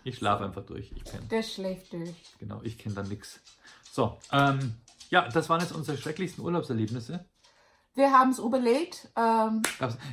[0.03, 0.91] Ich schlafe einfach durch.
[0.95, 1.27] Ich kenn.
[1.29, 2.15] Der schläft durch.
[2.39, 3.39] Genau, ich kenne dann nichts.
[3.91, 4.75] So, ähm,
[5.09, 7.25] ja, das waren jetzt unsere schrecklichsten Urlaubserlebnisse.
[7.93, 9.09] Wir haben es überlegt.
[9.17, 9.61] Ähm,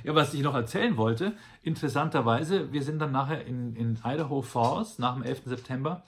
[0.02, 4.98] ja, was ich noch erzählen wollte, interessanterweise, wir sind dann nachher in, in Idaho Falls,
[4.98, 5.42] nach dem 11.
[5.44, 6.04] September,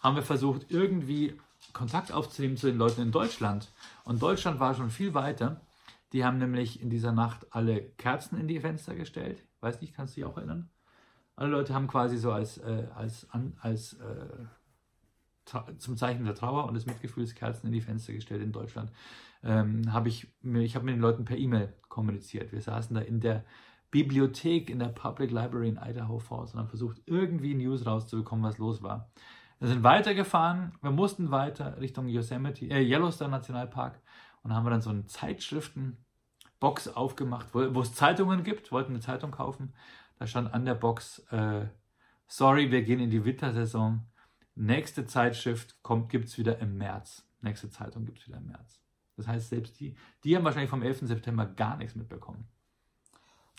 [0.00, 1.38] haben wir versucht, irgendwie
[1.72, 3.70] Kontakt aufzunehmen zu den Leuten in Deutschland.
[4.04, 5.60] Und Deutschland war schon viel weiter.
[6.12, 9.42] Die haben nämlich in dieser Nacht alle Kerzen in die Fenster gestellt.
[9.60, 10.68] Weiß nicht, kannst du dich auch erinnern?
[11.36, 14.46] Alle Leute haben quasi so als, äh, als, an, als äh,
[15.78, 18.92] zum Zeichen der Trauer und des Mitgefühls Kerzen in die Fenster gestellt in Deutschland.
[19.42, 22.52] Ähm, habe ich, ich habe mit den Leuten per E-Mail kommuniziert.
[22.52, 23.44] Wir saßen da in der
[23.90, 28.58] Bibliothek in der Public Library in Idaho Falls und haben versucht, irgendwie News rauszubekommen, was
[28.58, 29.10] los war.
[29.62, 34.00] Wir sind weitergefahren, wir mussten weiter Richtung Yosemite, äh, Yellowstone Nationalpark
[34.42, 38.98] und haben wir dann so eine Zeitschriftenbox aufgemacht, wo, wo es Zeitungen gibt, wollten eine
[38.98, 39.72] Zeitung kaufen.
[40.18, 41.66] Da stand an der Box, äh,
[42.26, 44.04] sorry, wir gehen in die Wintersaison.
[44.56, 45.76] Nächste Zeitschrift
[46.08, 47.24] gibt es wieder im März.
[47.40, 48.80] Nächste Zeitung gibt es wieder im März.
[49.16, 49.94] Das heißt, selbst die,
[50.24, 51.02] die haben wahrscheinlich vom 11.
[51.06, 52.48] September gar nichts mitbekommen.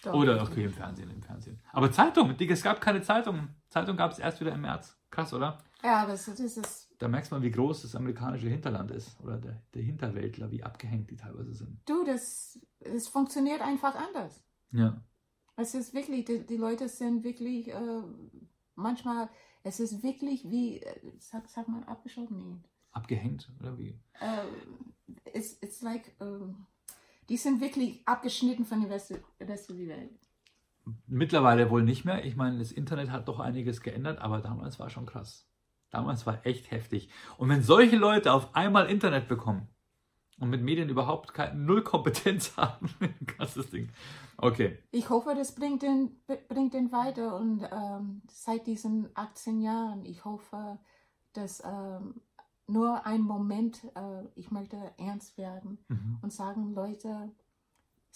[0.03, 1.61] Doch, Oder okay, im Fernsehen, im Fernsehen.
[1.71, 3.47] Aber Zeitung, es gab keine Zeitung.
[3.69, 4.99] Zeitung gab es erst wieder im März.
[5.13, 5.63] Krass, oder?
[5.83, 6.89] Ja, das, das ist.
[6.97, 9.19] Da merkst du mal, wie groß das amerikanische Hinterland ist.
[9.21, 11.77] Oder der, der Hinterwäldler, wie abgehängt die teilweise sind.
[11.85, 14.43] Du, das, das funktioniert einfach anders.
[14.71, 14.99] Ja.
[15.55, 18.01] Es ist wirklich, die, die Leute sind wirklich, äh,
[18.73, 19.29] manchmal,
[19.61, 22.57] es ist wirklich wie, äh, sag, sag mal, abgeschoben, nee.
[22.91, 23.99] Abgehängt, oder wie?
[24.19, 26.55] Uh, it's, it's like, uh,
[27.29, 30.22] die sind wirklich abgeschnitten von der Rest, Rest der Welt.
[31.07, 32.25] Mittlerweile wohl nicht mehr.
[32.25, 35.47] Ich meine, das Internet hat doch einiges geändert, aber damals war schon krass.
[35.89, 37.09] Damals war echt heftig.
[37.37, 39.69] Und wenn solche Leute auf einmal Internet bekommen
[40.39, 42.89] und mit Medien überhaupt keine Null Kompetenz haben,
[43.27, 43.89] krasses Ding.
[44.37, 44.79] Okay.
[44.91, 46.17] Ich hoffe, das bringt den,
[46.49, 50.79] bringt den weiter und ähm, seit diesen 18 Jahren, ich hoffe,
[51.33, 52.21] dass ähm,
[52.67, 56.17] nur ein Moment, äh, ich möchte ernst werden mhm.
[56.21, 57.31] und sagen, Leute,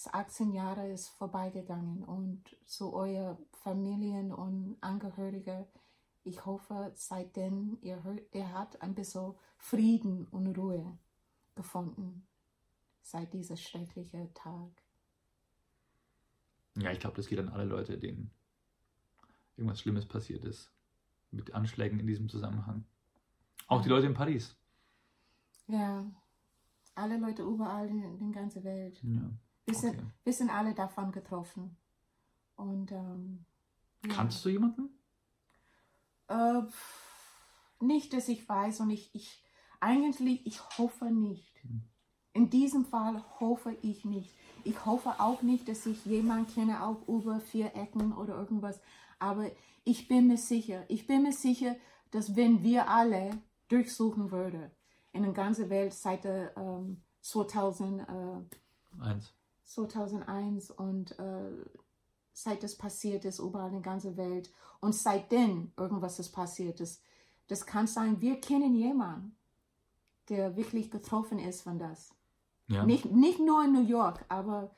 [0.05, 5.67] 18 Jahre ist vorbeigegangen und zu eurer Familien und Angehörige,
[6.23, 7.99] ich hoffe, seitdem ihr,
[8.31, 10.97] ihr habt ein bisschen Frieden und Ruhe
[11.55, 12.27] gefunden
[13.01, 14.83] seit dieser schrecklichen Tag.
[16.75, 18.31] Ja, ich glaube, das geht an alle Leute, denen
[19.55, 20.71] irgendwas Schlimmes passiert ist.
[21.31, 22.85] mit Anschlägen in diesem Zusammenhang.
[23.67, 24.55] Auch die Leute in Paris.
[25.67, 26.09] Ja,
[26.95, 29.01] alle Leute überall in, in der ganzen Welt.
[29.03, 29.29] Ja.
[29.67, 30.07] Wir, sind, Okay.
[30.23, 31.77] wir sind alle davon getroffen.
[32.55, 33.45] Und ähm,
[34.05, 34.13] ja.
[34.13, 34.89] Kannst du jemanden?
[36.29, 36.61] Äh,
[37.81, 39.43] nicht, dass ich weiß und ich, ich
[39.79, 41.53] eigentlich, ich hoffe nicht.
[42.33, 44.33] In diesem Fall hoffe ich nicht.
[44.63, 48.79] Ich hoffe auch nicht, dass ich jemanden kenne, auch über vier Ecken oder irgendwas.
[49.19, 49.49] Aber
[49.83, 51.75] ich bin mir sicher, ich bin mir sicher,
[52.11, 53.31] dass wenn wir alle
[53.67, 54.71] durchsuchen würden,
[55.13, 59.33] in der ganzen Welt seit ähm, 2000, äh, Eins.
[59.67, 61.51] 2001 und äh,
[62.33, 67.01] seit das passiert ist, überall in der ganzen Welt und seitdem irgendwas ist passiert ist,
[67.47, 69.35] das kann sein, wir kennen jemanden,
[70.29, 72.13] der wirklich getroffen ist von das.
[72.67, 72.85] Ja.
[72.85, 74.71] Nicht, nicht nur in New York, aber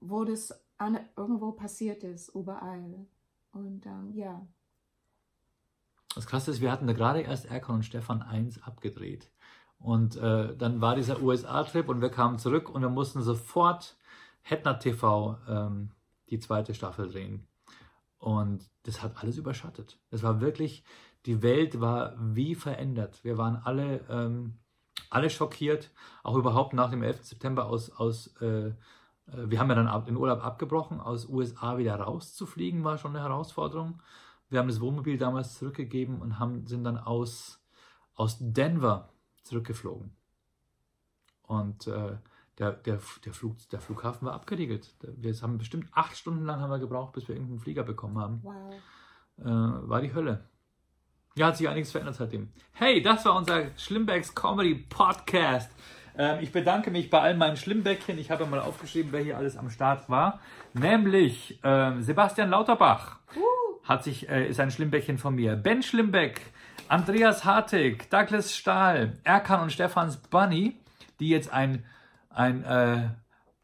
[0.00, 3.06] wo das an, irgendwo passiert ist, überall.
[3.52, 4.46] Und ähm, ja,
[6.14, 9.30] Das Krasse ist, wir hatten da gerade erst Erkan und Stefan 1 abgedreht.
[9.78, 13.96] Und äh, dann war dieser USA-Trip und wir kamen zurück und wir mussten sofort
[14.42, 15.90] Hetner TV ähm,
[16.30, 17.46] die zweite Staffel drehen.
[18.18, 19.98] Und das hat alles überschattet.
[20.10, 20.84] Es war wirklich,
[21.26, 23.22] die Welt war wie verändert.
[23.22, 24.58] Wir waren alle, ähm,
[25.10, 25.90] alle schockiert,
[26.24, 27.24] auch überhaupt nach dem 11.
[27.24, 28.72] September aus, aus äh,
[29.32, 33.24] äh, wir haben ja dann den Urlaub abgebrochen, aus USA wieder rauszufliegen, war schon eine
[33.24, 34.02] Herausforderung.
[34.48, 37.60] Wir haben das Wohnmobil damals zurückgegeben und haben, sind dann aus,
[38.14, 39.10] aus Denver
[39.48, 40.12] zurückgeflogen.
[41.42, 42.16] Und äh,
[42.58, 44.94] der, der, der, Flug, der Flughafen war abgeriegelt.
[45.00, 48.40] Wir haben bestimmt acht Stunden lang haben wir gebraucht, bis wir irgendeinen Flieger bekommen haben.
[48.42, 48.74] wow.
[49.38, 50.44] Äh, war die Hölle.
[51.36, 52.48] Ja, hat sich einiges verändert seitdem.
[52.72, 55.70] Hey, das war unser Schlimmbecks Comedy Podcast.
[56.16, 58.18] Ähm, ich bedanke mich bei all meinen Schlimmbäckchen.
[58.18, 60.40] Ich habe mal aufgeschrieben, wer hier alles am Start war.
[60.74, 63.20] Nämlich ähm, Sebastian Lauterbach
[63.88, 65.56] hat sich, äh, ist ein Schlimmbäckchen von mir.
[65.56, 66.40] Ben Schlimbeck,
[66.88, 70.76] Andreas Hartig, Douglas Stahl, Erkan und Stefans Bunny,
[71.20, 71.84] die jetzt ein,
[72.30, 73.08] ein äh,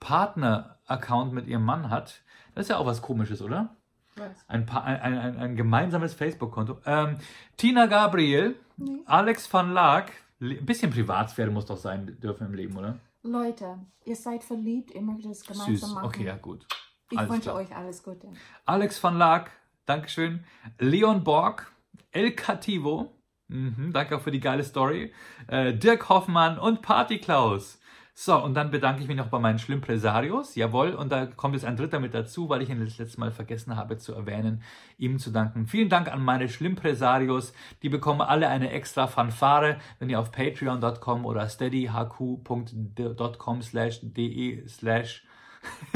[0.00, 2.22] Partner-Account mit ihrem Mann hat.
[2.54, 3.76] Das ist ja auch was komisches, oder?
[4.16, 4.30] Was?
[4.48, 6.78] Ein, Pa- ein, ein, ein, ein gemeinsames Facebook-Konto.
[6.86, 7.16] Ähm,
[7.56, 9.02] Tina Gabriel, Nee.
[9.06, 10.10] Alex van Laak,
[10.40, 12.98] ein bisschen Privatsphäre muss doch sein dürfen im Leben, oder?
[13.22, 15.94] Leute, ihr seid verliebt, ihr möchtet es gemeinsam Süß.
[15.94, 16.06] machen.
[16.06, 16.66] Okay, ja, gut.
[17.10, 17.56] ich alles wünsche klar.
[17.56, 18.26] euch alles Gute.
[18.66, 19.52] Alex van Laak,
[19.86, 20.44] Dankeschön.
[20.78, 21.72] Leon Borg,
[22.10, 23.14] El Cativo,
[23.48, 25.12] mhm, danke auch für die geile Story.
[25.46, 27.78] Äh, Dirk Hoffmann und Party Klaus.
[28.16, 30.54] So, und dann bedanke ich mich noch bei meinen Schlimmpresarios.
[30.54, 33.32] Jawohl, und da kommt jetzt ein dritter mit dazu, weil ich ihn das letzte Mal
[33.32, 34.62] vergessen habe zu erwähnen,
[34.98, 35.66] ihm zu danken.
[35.66, 37.52] Vielen Dank an meine Schlimmpresarios.
[37.82, 45.24] Die bekommen alle eine extra Fanfare, wenn ihr auf patreon.com oder steadyhq.com slash de slash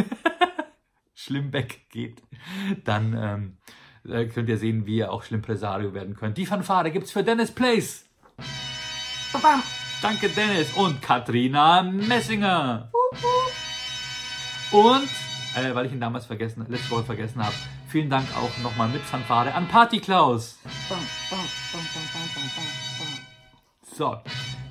[1.18, 2.22] Schlimmbeck geht,
[2.84, 3.56] dann ähm,
[4.08, 6.38] äh, könnt ihr sehen, wie ihr auch Schlimmpresario werden könnt.
[6.38, 8.04] Die Fanfare gibt's für Dennis Place.
[10.00, 12.92] Danke Dennis und Katrina Messinger.
[14.70, 15.08] Und,
[15.56, 17.54] äh, weil ich ihn damals vergessen, letzte Woche vergessen habe,
[17.88, 20.60] vielen Dank auch nochmal mit Fanfare an Party Klaus.
[23.82, 24.16] So,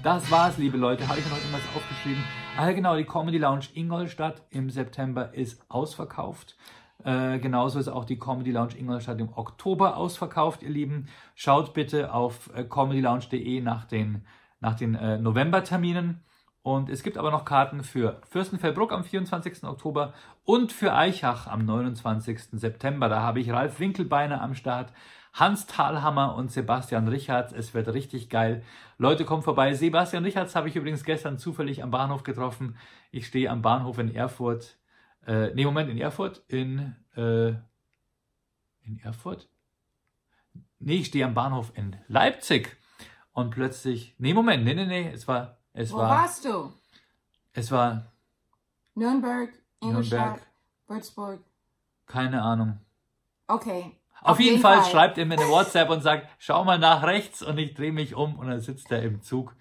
[0.01, 1.05] das war's, liebe Leute.
[1.09, 2.23] Habe ich mir noch irgendwas aufgeschrieben?
[2.57, 6.57] Ah, ja, genau, die Comedy Lounge Ingolstadt im September ist ausverkauft.
[7.03, 11.07] Äh, genauso ist auch die Comedy Lounge Ingolstadt im Oktober ausverkauft, ihr Lieben.
[11.35, 14.25] Schaut bitte auf äh, comedylounge.de nach den,
[14.59, 16.23] nach den äh, Novemberterminen.
[16.63, 19.63] Und es gibt aber noch Karten für Fürstenfeldbruck am 24.
[19.63, 22.39] Oktober und für Eichach am 29.
[22.53, 23.07] September.
[23.07, 24.91] Da habe ich Ralf Winkelbeiner am Start,
[25.39, 27.53] Hans Thalhammer und Sebastian Richards.
[27.53, 28.63] Es wird richtig geil.
[28.97, 29.73] Leute, kommt vorbei.
[29.75, 32.75] Sebastian Richards habe ich übrigens gestern zufällig am Bahnhof getroffen.
[33.11, 34.77] Ich stehe am Bahnhof in Erfurt.
[35.27, 36.41] Äh, nee, Moment, in Erfurt?
[36.47, 37.49] In, äh,
[38.81, 39.47] in Erfurt?
[40.79, 42.75] Nee, ich stehe am Bahnhof in Leipzig.
[43.31, 46.73] Und plötzlich, nee, Moment, nee, nee, nee, es war, es Wo war, warst du?
[47.53, 48.11] es war,
[48.95, 50.47] Nürnberg, Ingolstadt, Nürnberg.
[50.87, 51.39] Würzburg.
[52.07, 52.79] keine Ahnung.
[53.47, 53.95] Okay.
[54.21, 57.57] Auf, jeden, Fall, schreibt er mir eine WhatsApp und sagt, schau mal nach rechts und
[57.57, 59.55] ich drehe mich um und dann sitzt er im Zug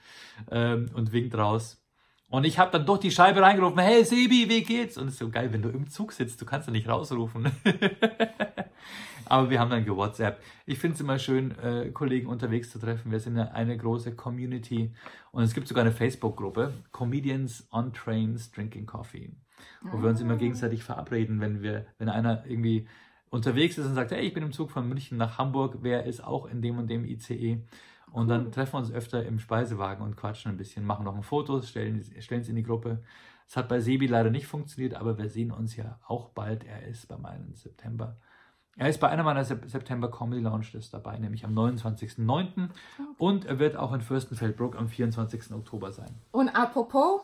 [0.50, 1.82] ähm, und winkt raus.
[2.28, 4.98] Und ich habe dann durch die Scheibe reingerufen, hey Sebi, wie geht's?
[4.98, 7.52] Und es ist so geil, wenn du im Zug sitzt, du kannst ja nicht rausrufen.
[9.28, 10.40] Aber wir haben dann gewhatsApp.
[10.66, 13.10] Ich finde es immer schön, äh, Kollegen unterwegs zu treffen.
[13.10, 14.92] Wir sind ja eine große Community
[15.32, 19.32] und es gibt sogar eine Facebook-Gruppe, Comedians on Trains Drinking Coffee,
[19.82, 22.88] wo wir uns immer gegenseitig verabreden, wenn wir, wenn einer irgendwie
[23.30, 26.22] unterwegs ist und sagt, hey, ich bin im Zug von München nach Hamburg, wer ist
[26.22, 27.60] auch in dem und dem ICE?
[28.12, 31.22] Und dann treffen wir uns öfter im Speisewagen und quatschen ein bisschen, machen noch ein
[31.22, 33.02] Foto, stellen es in die Gruppe.
[33.48, 36.64] Es hat bei Sebi leider nicht funktioniert, aber wir sehen uns ja auch bald.
[36.64, 38.16] Er ist bei meinem September
[38.76, 42.68] Er ist bei einer meiner September Comedy Launches dabei, nämlich am 29.09.
[43.18, 45.52] Und er wird auch in Fürstenfeldbruck am 24.
[45.52, 46.14] Oktober sein.
[46.32, 47.22] Und apropos,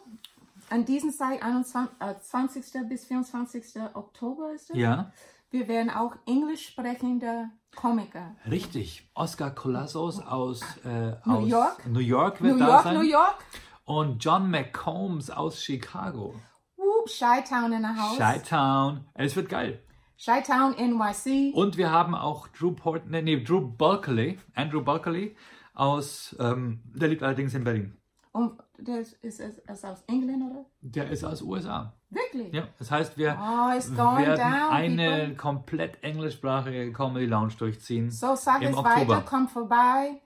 [0.70, 2.88] an diesem Zeit, 21, äh, 20.
[2.88, 3.94] bis 24.
[3.94, 4.76] Oktober ist es.
[4.76, 5.12] Ja,
[5.52, 8.34] Wir werden auch englisch sprechende Komiker.
[8.50, 9.06] richtig.
[9.14, 11.86] Oscar Colassos aus, äh, New aus York?
[11.86, 12.94] New York wird New da York, sein.
[12.94, 13.36] New York.
[13.84, 16.34] Und John McCombs aus Chicago.
[16.76, 18.16] Whoop, Chi-Town in the house.
[18.16, 19.04] Chi-Town.
[19.12, 19.82] Es wird geil.
[20.16, 21.52] Chi-Town, NYC.
[21.54, 25.36] Und wir haben auch Drew Port, nee, Drew Bulkeley, Andrew Bulkeley
[25.74, 27.98] aus, ähm, der lebt allerdings in Berlin.
[28.32, 30.64] Und das ist es ist aus England, oder?
[30.80, 31.92] Der ist aus USA.
[32.08, 32.52] Wirklich?
[32.52, 35.36] Ja, das heißt, wir Oh, werden down, eine people.
[35.36, 38.10] komplett englischsprachige Comedy Lounge durchziehen.
[38.10, 39.08] So, sag im es Oktober.
[39.16, 40.20] weiter, kommt vorbei.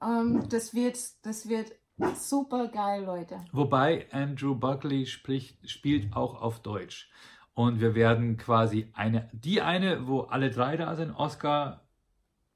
[0.00, 0.96] Ähm, das, wird,
[1.26, 1.72] das wird
[2.16, 3.38] super geil, Leute.
[3.52, 7.10] Wobei Andrew Buckley spricht, spielt auch auf Deutsch.
[7.54, 11.88] Und wir werden quasi eine, die eine, wo alle drei da sind, Oscar,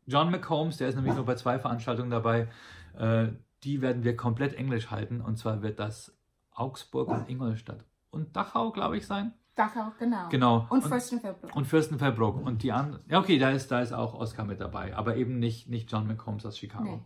[0.06, 2.48] John McCombs, der ist nämlich nur bei zwei Veranstaltungen dabei,
[2.96, 3.28] äh,
[3.64, 5.20] die werden wir komplett englisch halten.
[5.20, 6.16] Und zwar wird das
[6.54, 9.32] Augsburg und Ingolstadt und Dachau, glaube ich, sein.
[9.54, 10.28] Dachau, genau.
[10.30, 10.66] Genau.
[10.70, 11.54] Und Fürstenfeldbruck.
[11.54, 12.44] und Fürstenfeldbruck.
[12.44, 15.38] Und die anderen, ja okay, da ist, da ist auch Oscar mit dabei, aber eben
[15.38, 16.84] nicht, nicht John McCombs aus Chicago.
[16.84, 17.02] Nee.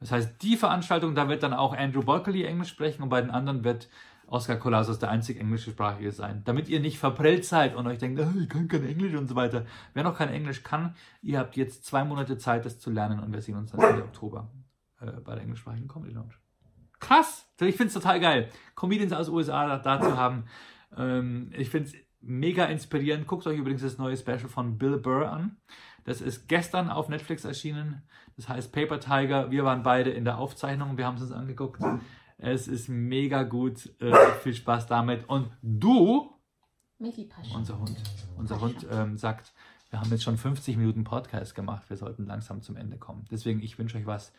[0.00, 3.30] Das heißt, die Veranstaltung, da wird dann auch Andrew Bulkeley Englisch sprechen und bei den
[3.30, 3.88] anderen wird
[4.26, 6.42] Oscar Colassos der einzig englischsprachige sein.
[6.44, 9.36] Damit ihr nicht verprellt seid und euch denkt, "Ah, ich kann kein Englisch und so
[9.36, 9.64] weiter.
[9.94, 13.32] Wer noch kein Englisch kann, ihr habt jetzt zwei Monate Zeit, das zu lernen und
[13.32, 14.48] wir sehen uns dann Ende Oktober
[15.00, 16.34] äh, bei der englischsprachigen Comedy Lounge.
[16.98, 17.48] Krass!
[17.60, 20.44] Ich finde es total geil, Comedians aus USA da, zu haben.
[20.96, 23.26] Ähm, ich finde es mega inspirierend.
[23.26, 25.56] Guckt euch übrigens das neue Special von Bill Burr an.
[26.04, 28.02] Das ist gestern auf Netflix erschienen.
[28.36, 29.50] Das heißt Paper Tiger.
[29.50, 30.96] Wir waren beide in der Aufzeichnung.
[30.96, 31.82] Wir haben es uns angeguckt.
[32.38, 33.92] Es ist mega gut.
[34.00, 35.28] Äh, viel Spaß damit.
[35.28, 36.32] Und du,
[37.54, 37.96] unser Hund,
[38.36, 39.52] unser Hund ähm, sagt,
[39.96, 41.88] wir haben jetzt schon 50 Minuten Podcast gemacht.
[41.88, 43.24] Wir sollten langsam zum Ende kommen.
[43.30, 44.30] Deswegen, ich wünsche euch was.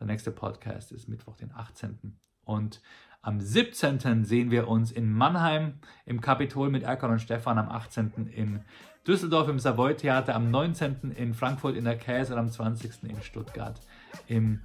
[0.00, 2.18] Der nächste Podcast ist Mittwoch, den 18.
[2.44, 2.82] Und
[3.22, 4.24] am 17.
[4.24, 8.26] sehen wir uns in Mannheim im Kapitol mit Erkan und Stefan, am 18.
[8.26, 8.62] in
[9.06, 11.12] Düsseldorf im Savoy Theater, am 19.
[11.12, 13.04] in Frankfurt in der Käse und am 20.
[13.04, 13.80] in Stuttgart
[14.26, 14.62] im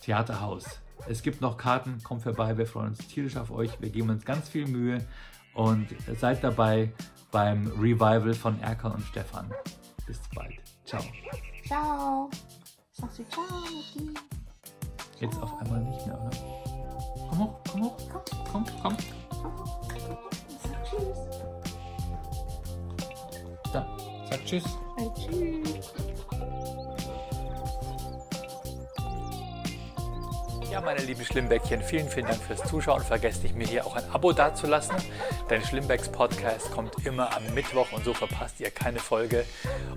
[0.00, 0.80] Theaterhaus.
[1.10, 4.24] Es gibt noch Karten, kommt vorbei, wir freuen uns tierisch auf euch, wir geben uns
[4.24, 5.06] ganz viel Mühe
[5.52, 5.88] und
[6.18, 6.90] seid dabei
[7.30, 9.52] beim Revival von Erkan und Stefan.
[10.10, 10.54] Bis bald.
[10.84, 11.00] Ciao.
[11.68, 12.30] Ciao.
[12.90, 14.12] Sagst du ciao, Mickey?
[15.20, 16.30] Jetzt auf einmal nicht mehr, oder?
[17.28, 17.96] Komm hoch, komm hoch,
[18.50, 18.96] komm, komm.
[20.64, 21.18] Sag tschüss.
[23.72, 23.96] Da,
[24.28, 24.64] sag Tschüss.
[24.96, 26.09] Hey, tschüss.
[30.70, 33.02] Ja, meine lieben Schlimmbäckchen, vielen, vielen Dank fürs Zuschauen.
[33.02, 34.94] Vergesst nicht, mir hier auch ein Abo dazulassen.
[35.50, 39.44] Denn Schlimmbecks Podcast kommt immer am Mittwoch und so verpasst ihr keine Folge.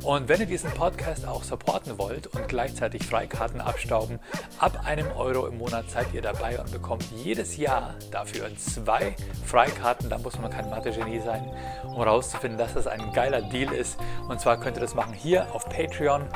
[0.02, 4.18] Und wenn ihr diesen Podcast auch supporten wollt und gleichzeitig Freikarten abstauben,
[4.58, 9.16] ab einem Euro im Monat seid ihr dabei und bekommt jedes Jahr dafür zwei
[9.46, 10.10] Freikarten.
[10.10, 11.52] Da muss man kein Mathe-Genie sein,
[11.84, 14.00] um herauszufinden, dass das ein geiler Deal ist.
[14.28, 16.28] Und zwar könnt ihr das machen hier auf Patreon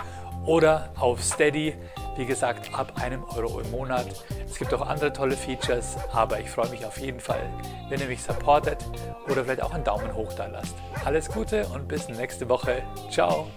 [0.46, 1.74] oder auf Steady.
[2.18, 4.08] Wie gesagt, ab einem Euro im Monat.
[4.50, 7.48] Es gibt auch andere tolle Features, aber ich freue mich auf jeden Fall,
[7.90, 8.84] wenn ihr mich supportet
[9.30, 10.76] oder vielleicht auch einen Daumen hoch da lasst.
[11.06, 12.82] Alles Gute und bis nächste Woche.
[13.12, 13.48] Ciao.